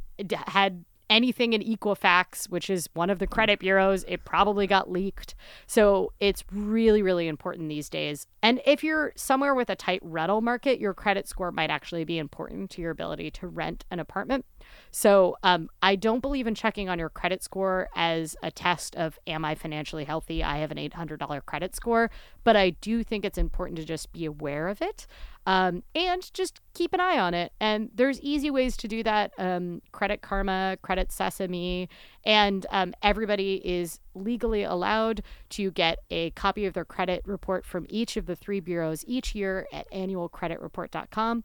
had 0.47 0.85
anything 1.09 1.53
in 1.53 1.61
Equifax, 1.61 2.49
which 2.49 2.69
is 2.69 2.89
one 2.93 3.09
of 3.09 3.19
the 3.19 3.27
credit 3.27 3.59
bureaus, 3.59 4.05
it 4.07 4.25
probably 4.25 4.67
got 4.67 4.91
leaked. 4.91 5.35
So 5.67 6.11
it's 6.19 6.43
really, 6.51 7.01
really 7.01 7.27
important 7.27 7.69
these 7.69 7.89
days. 7.89 8.27
And 8.41 8.61
if 8.65 8.83
you're 8.83 9.11
somewhere 9.15 9.55
with 9.55 9.69
a 9.69 9.75
tight 9.75 10.01
rental 10.03 10.41
market, 10.41 10.79
your 10.79 10.93
credit 10.93 11.27
score 11.27 11.51
might 11.51 11.69
actually 11.69 12.03
be 12.03 12.17
important 12.17 12.69
to 12.71 12.81
your 12.81 12.91
ability 12.91 13.31
to 13.31 13.47
rent 13.47 13.85
an 13.91 13.99
apartment. 13.99 14.45
So 14.91 15.37
um, 15.43 15.69
I 15.81 15.95
don't 15.95 16.21
believe 16.21 16.47
in 16.47 16.55
checking 16.55 16.89
on 16.89 16.99
your 16.99 17.09
credit 17.09 17.43
score 17.43 17.89
as 17.95 18.35
a 18.43 18.51
test 18.51 18.95
of 18.95 19.19
am 19.27 19.45
I 19.45 19.55
financially 19.55 20.05
healthy? 20.05 20.43
I 20.43 20.57
have 20.57 20.71
an 20.71 20.77
$800 20.77 21.45
credit 21.45 21.75
score, 21.75 22.09
but 22.43 22.55
I 22.55 22.71
do 22.71 23.03
think 23.03 23.25
it's 23.25 23.37
important 23.37 23.77
to 23.77 23.85
just 23.85 24.11
be 24.11 24.25
aware 24.25 24.67
of 24.67 24.81
it 24.81 25.07
um, 25.45 25.83
and 25.93 26.33
just 26.33 26.59
keep 26.73 26.93
an 26.93 26.99
eye 26.99 27.19
on 27.19 27.33
it. 27.33 27.53
And 27.59 27.89
there's 27.93 28.19
easy 28.21 28.49
ways 28.49 28.75
to 28.77 28.87
do 28.87 29.03
that. 29.03 29.31
Um, 29.37 29.81
credit 29.91 30.21
Karma, 30.21 30.77
Credit 30.81 31.11
Sesame, 31.11 31.89
and 32.25 32.65
um, 32.71 32.93
everybody 33.03 33.61
is 33.63 33.99
legally 34.13 34.63
allowed 34.63 35.21
to 35.49 35.71
get 35.71 35.99
a 36.09 36.31
copy 36.31 36.65
of 36.65 36.73
their 36.73 36.85
credit 36.85 37.21
report 37.25 37.65
from 37.65 37.85
each 37.89 38.17
of 38.17 38.25
the 38.25 38.35
three 38.35 38.59
bureaus 38.59 39.03
each 39.07 39.35
year 39.35 39.67
at 39.71 39.89
annualcreditreport.com. 39.91 41.43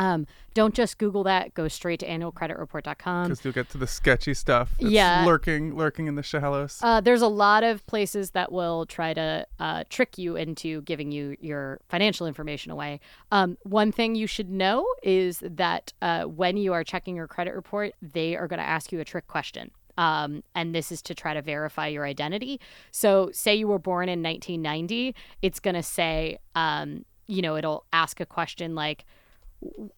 Um, 0.00 0.26
don't 0.54 0.74
just 0.74 0.96
Google 0.98 1.22
that. 1.24 1.52
Go 1.54 1.68
straight 1.68 2.00
to 2.00 2.08
annualcreditreport.com. 2.08 3.28
Because 3.28 3.44
you'll 3.44 3.52
get 3.54 3.68
to 3.70 3.78
the 3.78 3.86
sketchy 3.86 4.32
stuff 4.34 4.72
that's 4.80 4.90
Yeah. 4.90 5.24
lurking, 5.26 5.76
lurking 5.76 6.06
in 6.06 6.14
the 6.14 6.22
shallows. 6.22 6.80
Uh, 6.82 7.00
there's 7.02 7.20
a 7.22 7.28
lot 7.28 7.62
of 7.62 7.86
places 7.86 8.30
that 8.30 8.50
will 8.50 8.86
try 8.86 9.12
to 9.14 9.46
uh, 9.58 9.84
trick 9.90 10.16
you 10.16 10.36
into 10.36 10.80
giving 10.82 11.12
you 11.12 11.36
your 11.40 11.80
financial 11.88 12.26
information 12.26 12.72
away. 12.72 12.98
Um, 13.30 13.58
one 13.62 13.92
thing 13.92 14.14
you 14.14 14.26
should 14.26 14.50
know 14.50 14.86
is 15.02 15.42
that 15.44 15.92
uh, 16.00 16.24
when 16.24 16.56
you 16.56 16.72
are 16.72 16.82
checking 16.82 17.14
your 17.14 17.28
credit 17.28 17.54
report, 17.54 17.92
they 18.00 18.36
are 18.36 18.48
going 18.48 18.58
to 18.58 18.66
ask 18.66 18.92
you 18.92 19.00
a 19.00 19.04
trick 19.04 19.28
question. 19.28 19.70
Um, 19.98 20.42
and 20.54 20.74
this 20.74 20.90
is 20.90 21.02
to 21.02 21.14
try 21.14 21.34
to 21.34 21.42
verify 21.42 21.88
your 21.88 22.06
identity. 22.06 22.58
So, 22.90 23.28
say 23.34 23.54
you 23.54 23.68
were 23.68 23.78
born 23.78 24.08
in 24.08 24.22
1990, 24.22 25.14
it's 25.42 25.60
going 25.60 25.74
to 25.74 25.82
say, 25.82 26.38
um, 26.54 27.04
you 27.26 27.42
know, 27.42 27.56
it'll 27.56 27.84
ask 27.92 28.18
a 28.18 28.24
question 28.24 28.74
like, 28.74 29.04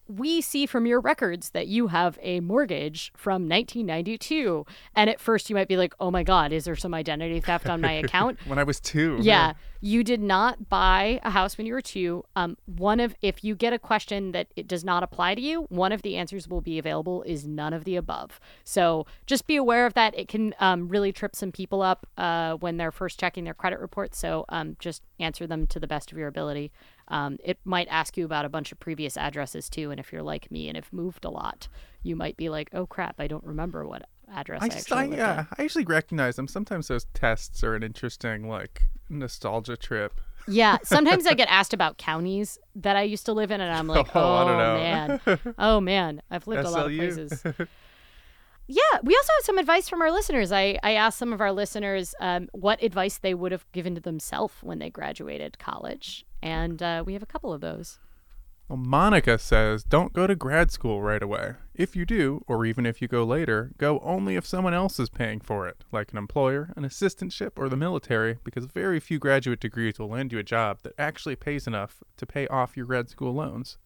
we 0.07 0.41
see 0.41 0.65
from 0.65 0.85
your 0.85 0.99
records 0.99 1.51
that 1.51 1.67
you 1.67 1.87
have 1.87 2.19
a 2.21 2.39
mortgage 2.41 3.11
from 3.15 3.47
1992. 3.47 4.65
And 4.95 5.09
at 5.09 5.19
first 5.19 5.49
you 5.49 5.55
might 5.55 5.67
be 5.67 5.77
like, 5.77 5.93
oh 5.99 6.11
my 6.11 6.23
God, 6.23 6.51
is 6.51 6.65
there 6.65 6.75
some 6.75 6.93
identity 6.93 7.39
theft 7.39 7.67
on 7.69 7.81
my 7.81 7.91
account? 8.03 8.39
when 8.45 8.59
I 8.59 8.63
was 8.63 8.79
two. 8.79 9.17
Yeah. 9.21 9.53
You 9.79 10.03
did 10.03 10.21
not 10.21 10.69
buy 10.69 11.19
a 11.23 11.29
house 11.29 11.57
when 11.57 11.67
you 11.67 11.73
were 11.73 11.81
two. 11.81 12.23
Um, 12.37 12.57
one 12.65 13.01
of, 13.01 13.15
if 13.21 13.43
you 13.43 13.53
get 13.53 13.73
a 13.73 13.79
question 13.79 14.31
that 14.31 14.47
it 14.55 14.65
does 14.65 14.85
not 14.85 15.03
apply 15.03 15.35
to 15.35 15.41
you, 15.41 15.63
one 15.63 15.91
of 15.91 16.03
the 16.03 16.15
answers 16.15 16.47
will 16.47 16.61
be 16.61 16.79
available 16.79 17.21
is 17.23 17.45
none 17.45 17.73
of 17.73 17.83
the 17.83 17.97
above. 17.97 18.39
So 18.63 19.05
just 19.25 19.45
be 19.45 19.57
aware 19.57 19.85
of 19.85 19.93
that. 19.95 20.17
It 20.17 20.29
can 20.29 20.55
um, 20.59 20.87
really 20.87 21.11
trip 21.11 21.35
some 21.35 21.51
people 21.51 21.81
up 21.81 22.07
uh, 22.17 22.53
when 22.55 22.77
they're 22.77 22.93
first 22.93 23.19
checking 23.19 23.43
their 23.43 23.53
credit 23.53 23.79
reports. 23.79 24.17
So 24.17 24.45
um, 24.47 24.77
just 24.79 25.03
answer 25.19 25.45
them 25.45 25.67
to 25.67 25.81
the 25.81 25.87
best 25.87 26.13
of 26.13 26.17
your 26.17 26.29
ability. 26.29 26.71
Um, 27.07 27.37
it 27.43 27.59
might 27.65 27.87
ask 27.89 28.17
you 28.17 28.25
about 28.25 28.45
a 28.45 28.49
bunch 28.49 28.71
of 28.71 28.79
previous 28.79 29.17
addresses 29.17 29.69
too, 29.69 29.91
and 29.91 29.99
if 29.99 30.11
you're 30.11 30.23
like 30.23 30.49
me 30.51 30.67
and 30.67 30.75
have 30.77 30.91
moved 30.93 31.25
a 31.25 31.29
lot, 31.29 31.67
you 32.01 32.15
might 32.15 32.37
be 32.37 32.49
like, 32.49 32.69
"Oh 32.73 32.85
crap, 32.85 33.15
I 33.19 33.27
don't 33.27 33.43
remember 33.43 33.85
what 33.85 34.07
address 34.31 34.61
I, 34.61 34.65
I 34.65 34.69
actually 34.69 35.15
I, 35.15 35.17
yeah. 35.17 35.45
I 35.57 35.61
usually 35.63 35.85
recognize 35.85 36.35
them. 36.35 36.47
Sometimes 36.47 36.87
those 36.87 37.05
tests 37.13 37.63
are 37.63 37.75
an 37.75 37.83
interesting 37.83 38.47
like 38.47 38.83
nostalgia 39.09 39.77
trip. 39.77 40.19
Yeah, 40.47 40.77
sometimes 40.83 41.25
I 41.25 41.33
get 41.33 41.47
asked 41.51 41.73
about 41.73 41.97
counties 41.97 42.59
that 42.75 42.95
I 42.95 43.03
used 43.03 43.25
to 43.27 43.33
live 43.33 43.51
in, 43.51 43.61
and 43.61 43.73
I'm 43.73 43.87
like, 43.87 44.07
oh, 44.15 44.37
oh 44.37 44.45
man, 44.55 45.21
oh 45.57 45.79
man, 45.79 46.21
I've 46.29 46.47
lived 46.47 46.65
SLU? 46.65 46.67
a 46.67 46.71
lot 46.71 46.85
of 46.85 46.97
places. 46.97 47.43
Yeah, 48.67 48.99
we 49.03 49.15
also 49.15 49.31
have 49.37 49.45
some 49.45 49.57
advice 49.57 49.89
from 49.89 50.01
our 50.01 50.11
listeners. 50.11 50.51
I, 50.51 50.79
I 50.83 50.93
asked 50.93 51.17
some 51.17 51.33
of 51.33 51.41
our 51.41 51.51
listeners 51.51 52.15
um, 52.19 52.49
what 52.53 52.81
advice 52.81 53.17
they 53.17 53.33
would 53.33 53.51
have 53.51 53.69
given 53.71 53.95
to 53.95 54.01
themselves 54.01 54.55
when 54.61 54.79
they 54.79 54.89
graduated 54.89 55.59
college 55.59 56.25
and 56.43 56.83
uh, 56.83 57.03
we 57.05 57.13
have 57.13 57.23
a 57.23 57.27
couple 57.27 57.53
of 57.53 57.61
those. 57.61 57.99
Well, 58.67 58.77
Monica 58.77 59.37
says 59.37 59.83
don't 59.83 60.13
go 60.13 60.27
to 60.27 60.35
grad 60.35 60.71
school 60.71 61.01
right 61.01 61.23
away. 61.23 61.53
If 61.73 61.95
you 61.95 62.05
do, 62.05 62.43
or 62.47 62.65
even 62.65 62.85
if 62.85 63.01
you 63.01 63.07
go 63.07 63.23
later, 63.23 63.71
go 63.77 63.99
only 63.99 64.35
if 64.35 64.45
someone 64.45 64.73
else 64.73 64.99
is 64.99 65.09
paying 65.09 65.39
for 65.39 65.67
it, 65.67 65.83
like 65.91 66.11
an 66.11 66.17
employer, 66.17 66.71
an 66.75 66.83
assistantship, 66.83 67.51
or 67.55 67.69
the 67.69 67.77
military, 67.77 68.37
because 68.43 68.65
very 68.65 68.99
few 68.99 69.19
graduate 69.19 69.59
degrees 69.59 69.99
will 69.99 70.09
land 70.09 70.31
you 70.31 70.39
a 70.39 70.43
job 70.43 70.79
that 70.83 70.93
actually 70.97 71.35
pays 71.35 71.65
enough 71.65 72.03
to 72.17 72.25
pay 72.25 72.47
off 72.47 72.77
your 72.77 72.85
grad 72.85 73.09
school 73.09 73.33
loans. 73.33 73.77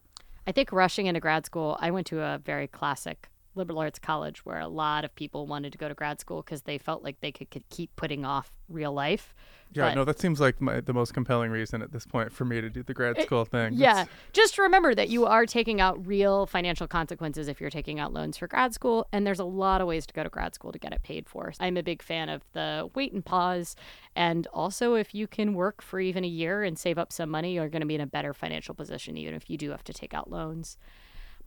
I 0.46 0.52
think 0.52 0.72
rushing 0.72 1.08
into 1.08 1.20
grad 1.20 1.46
school, 1.46 1.78
I 1.80 1.92
went 1.92 2.08
to 2.08 2.22
a 2.22 2.38
very 2.38 2.68
classic 2.68 3.30
liberal 3.58 3.80
arts 3.80 4.00
college 4.00 4.46
where 4.46 4.60
a 4.60 4.68
lot 4.68 5.04
of 5.04 5.14
people 5.16 5.48
wanted 5.48 5.72
to 5.72 5.78
go 5.78 5.88
to 5.88 5.94
grad 5.94 6.20
school 6.20 6.42
because 6.42 6.62
they 6.62 6.78
felt 6.78 7.04
like 7.04 7.20
they 7.20 7.32
could, 7.32 7.52
could 7.52 7.68
keep 7.70 7.96
putting 7.96 8.24
off 8.24 8.52
real 8.70 8.94
life. 8.94 9.34
Yeah, 9.74 9.90
but, 9.90 9.96
no, 9.96 10.06
that 10.06 10.20
seems 10.20 10.40
like 10.40 10.62
my, 10.62 10.80
the 10.80 10.94
most 10.94 11.14
compelling 11.14 11.52
reason 11.52 11.82
at 11.82 11.92
this 11.92 12.06
point 12.06 12.32
for 12.32 12.46
me 12.46 12.62
to 12.62 12.70
do 12.70 12.84
the 12.84 12.94
grad 12.94 13.18
eh, 13.18 13.24
school 13.24 13.42
it, 13.42 13.50
thing. 13.50 13.74
Yeah, 13.74 14.04
it's... 14.04 14.12
just 14.32 14.58
remember 14.58 14.96
that 14.96 15.10
you 15.10 15.26
are 15.26 15.46
taking 15.46 15.82
out 15.82 16.08
real 16.08 16.46
financial 16.46 16.88
consequences 16.88 17.48
if 17.48 17.60
you're 17.60 17.70
taking 17.70 18.00
out 18.00 18.14
loans 18.14 18.38
for 18.38 18.48
grad 18.48 18.74
school, 18.74 19.08
and 19.12 19.28
there's 19.28 19.40
a 19.40 19.46
lot 19.46 19.82
of 19.82 19.88
ways 19.88 20.06
to 20.06 20.14
go 20.14 20.24
to 20.24 20.30
grad 20.30 20.56
school 20.56 20.72
to 20.72 20.80
get 20.80 20.94
it 20.94 21.04
paid 21.04 21.28
for. 21.28 21.52
I'm 21.60 21.76
a 21.76 21.84
big 21.84 22.02
fan 22.02 22.30
of 22.30 22.44
the 22.54 22.90
wait 22.96 23.12
and 23.12 23.26
pause, 23.26 23.76
and 24.16 24.48
also 24.48 24.94
if 24.94 25.14
you 25.14 25.28
can 25.28 25.54
work 25.54 25.82
for 25.82 26.00
even 26.00 26.24
a 26.24 26.30
year 26.30 26.64
and 26.64 26.80
save 26.80 26.98
up 26.98 27.12
some 27.12 27.30
money, 27.30 27.56
you're 27.56 27.70
going 27.70 27.82
to 27.82 27.88
be 27.88 27.96
in 27.96 28.02
a 28.02 28.08
better 28.08 28.34
financial 28.34 28.74
position 28.74 29.18
even 29.18 29.34
if 29.34 29.50
you 29.50 29.58
do 29.58 29.72
have 29.72 29.84
to 29.84 29.94
take 29.94 30.14
out 30.14 30.32
loans. 30.32 30.78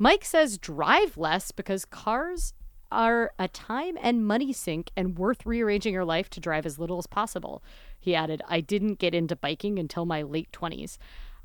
Mike 0.02 0.24
says 0.24 0.56
drive 0.56 1.18
less 1.18 1.52
because 1.52 1.84
cars 1.84 2.54
are 2.90 3.32
a 3.38 3.48
time 3.48 3.98
and 4.00 4.26
money 4.26 4.50
sink 4.50 4.90
and 4.96 5.18
worth 5.18 5.44
rearranging 5.44 5.92
your 5.92 6.06
life 6.06 6.30
to 6.30 6.40
drive 6.40 6.64
as 6.64 6.78
little 6.78 6.96
as 6.96 7.06
possible. 7.06 7.62
He 7.98 8.14
added, 8.14 8.40
I 8.48 8.62
didn't 8.62 8.94
get 8.94 9.14
into 9.14 9.36
biking 9.36 9.78
until 9.78 10.06
my 10.06 10.22
late 10.22 10.50
20s. 10.52 10.96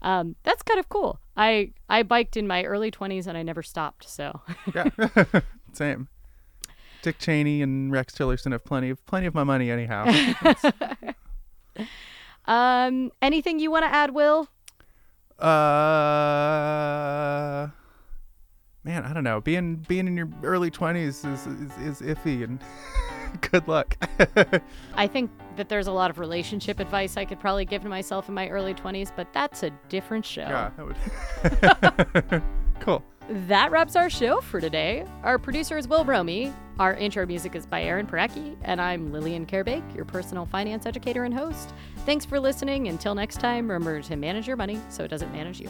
Um, 0.02 0.38
that's 0.44 0.64
kind 0.64 0.80
of 0.80 0.88
cool. 0.88 1.20
I, 1.36 1.74
I 1.90 2.04
biked 2.04 2.38
in 2.38 2.48
my 2.48 2.64
early 2.64 2.92
20s 2.92 3.28
and 3.28 3.38
I 3.38 3.44
never 3.44 3.62
stopped. 3.62 4.08
So, 4.08 4.40
yeah, 4.74 4.90
same. 5.74 6.08
Dick 7.02 7.20
Cheney 7.20 7.62
and 7.62 7.92
Rex 7.92 8.16
Tillerson 8.16 8.54
have 8.54 8.64
plenty 8.64 8.90
of 8.90 9.06
plenty 9.06 9.28
of 9.28 9.36
my 9.36 9.44
money 9.44 9.70
anyhow. 9.70 10.06
um, 12.46 13.12
anything 13.22 13.60
you 13.60 13.70
want 13.70 13.84
to 13.84 13.94
add, 13.94 14.16
Will? 14.16 14.48
Uh 15.38 17.68
man, 18.86 19.04
I 19.04 19.14
don't 19.14 19.24
know. 19.24 19.42
Being 19.42 19.78
being 19.88 20.08
in 20.08 20.16
your 20.16 20.30
early 20.44 20.70
twenties 20.70 21.26
is, 21.26 21.46
is, 21.48 22.02
is 22.02 22.02
iffy, 22.02 22.44
and 22.44 22.60
good 23.52 23.68
luck. 23.68 23.98
I 24.96 25.08
think 25.08 25.32
that 25.58 25.68
there's 25.68 25.88
a 25.88 25.92
lot 25.92 26.10
of 26.10 26.20
relationship 26.20 26.80
advice 26.80 27.18
I 27.18 27.26
could 27.26 27.40
probably 27.40 27.66
give 27.66 27.82
to 27.82 27.90
myself 27.90 28.30
in 28.30 28.36
my 28.36 28.48
early 28.48 28.74
twenties, 28.74 29.12
but 29.14 29.34
that's 29.34 29.64
a 29.64 29.72
different 29.90 30.26
show. 30.26 30.42
Yeah, 30.42 30.72
that 30.78 32.32
would. 32.32 32.44
cool. 32.80 33.04
That 33.48 33.72
wraps 33.72 33.96
our 33.96 34.08
show 34.08 34.40
for 34.40 34.62
today. 34.62 35.04
Our 35.24 35.40
producer 35.40 35.80
is 35.80 35.88
Will 35.88 36.06
Romy. 36.06 36.54
Our 36.78 36.94
intro 36.94 37.26
music 37.26 37.56
is 37.56 37.66
by 37.66 37.82
Aaron 37.82 38.06
Parecki, 38.06 38.56
and 38.62 38.80
I'm 38.80 39.12
Lillian 39.12 39.48
Karabaic, 39.48 39.96
your 39.96 40.06
personal 40.06 40.46
finance 40.46 40.86
educator 40.86 41.24
and 41.24 41.34
host. 41.34 41.74
Thanks 42.06 42.24
for 42.24 42.40
listening. 42.40 42.88
Until 42.88 43.16
next 43.16 43.40
time, 43.40 43.68
remember 43.68 44.00
to 44.04 44.16
manage 44.16 44.46
your 44.46 44.58
money 44.58 44.80
so 44.90 45.04
it 45.04 45.08
doesn't 45.08 45.32
manage 45.32 45.60
you. 45.60 45.70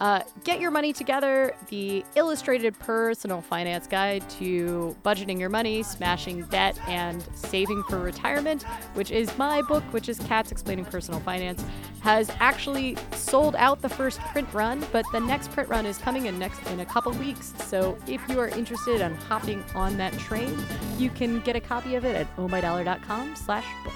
Uh, 0.00 0.22
get 0.44 0.60
Your 0.60 0.70
Money 0.70 0.94
Together, 0.94 1.54
the 1.68 2.02
illustrated 2.14 2.78
personal 2.78 3.42
finance 3.42 3.86
guide 3.86 4.28
to 4.30 4.96
budgeting 5.04 5.38
your 5.38 5.50
money, 5.50 5.82
smashing 5.82 6.44
debt, 6.46 6.78
and 6.88 7.22
saving 7.34 7.82
for 7.82 7.98
retirement, 7.98 8.62
which 8.94 9.10
is 9.10 9.36
my 9.36 9.60
book, 9.60 9.84
which 9.92 10.08
is 10.08 10.18
Cats 10.20 10.50
Explaining 10.50 10.86
Personal 10.86 11.20
Finance, 11.20 11.62
has 12.00 12.30
actually 12.40 12.96
sold 13.14 13.54
out 13.56 13.82
the 13.82 13.90
first 13.90 14.20
print 14.20 14.48
run, 14.54 14.82
but 14.90 15.04
the 15.12 15.20
next 15.20 15.50
print 15.50 15.68
run 15.68 15.84
is 15.84 15.98
coming 15.98 16.26
in 16.26 16.38
next 16.38 16.66
in 16.68 16.80
a 16.80 16.86
couple 16.86 17.12
weeks. 17.12 17.52
So 17.66 17.98
if 18.06 18.26
you 18.26 18.40
are 18.40 18.48
interested 18.48 19.02
in 19.02 19.14
hopping 19.16 19.62
on 19.74 19.98
that 19.98 20.14
train, 20.14 20.56
you 20.96 21.10
can 21.10 21.40
get 21.40 21.56
a 21.56 21.60
copy 21.60 21.94
of 21.96 22.06
it 22.06 22.16
at 22.16 22.36
ohmydollar.com 22.36 23.36
slash 23.36 23.66
book. 23.84 23.92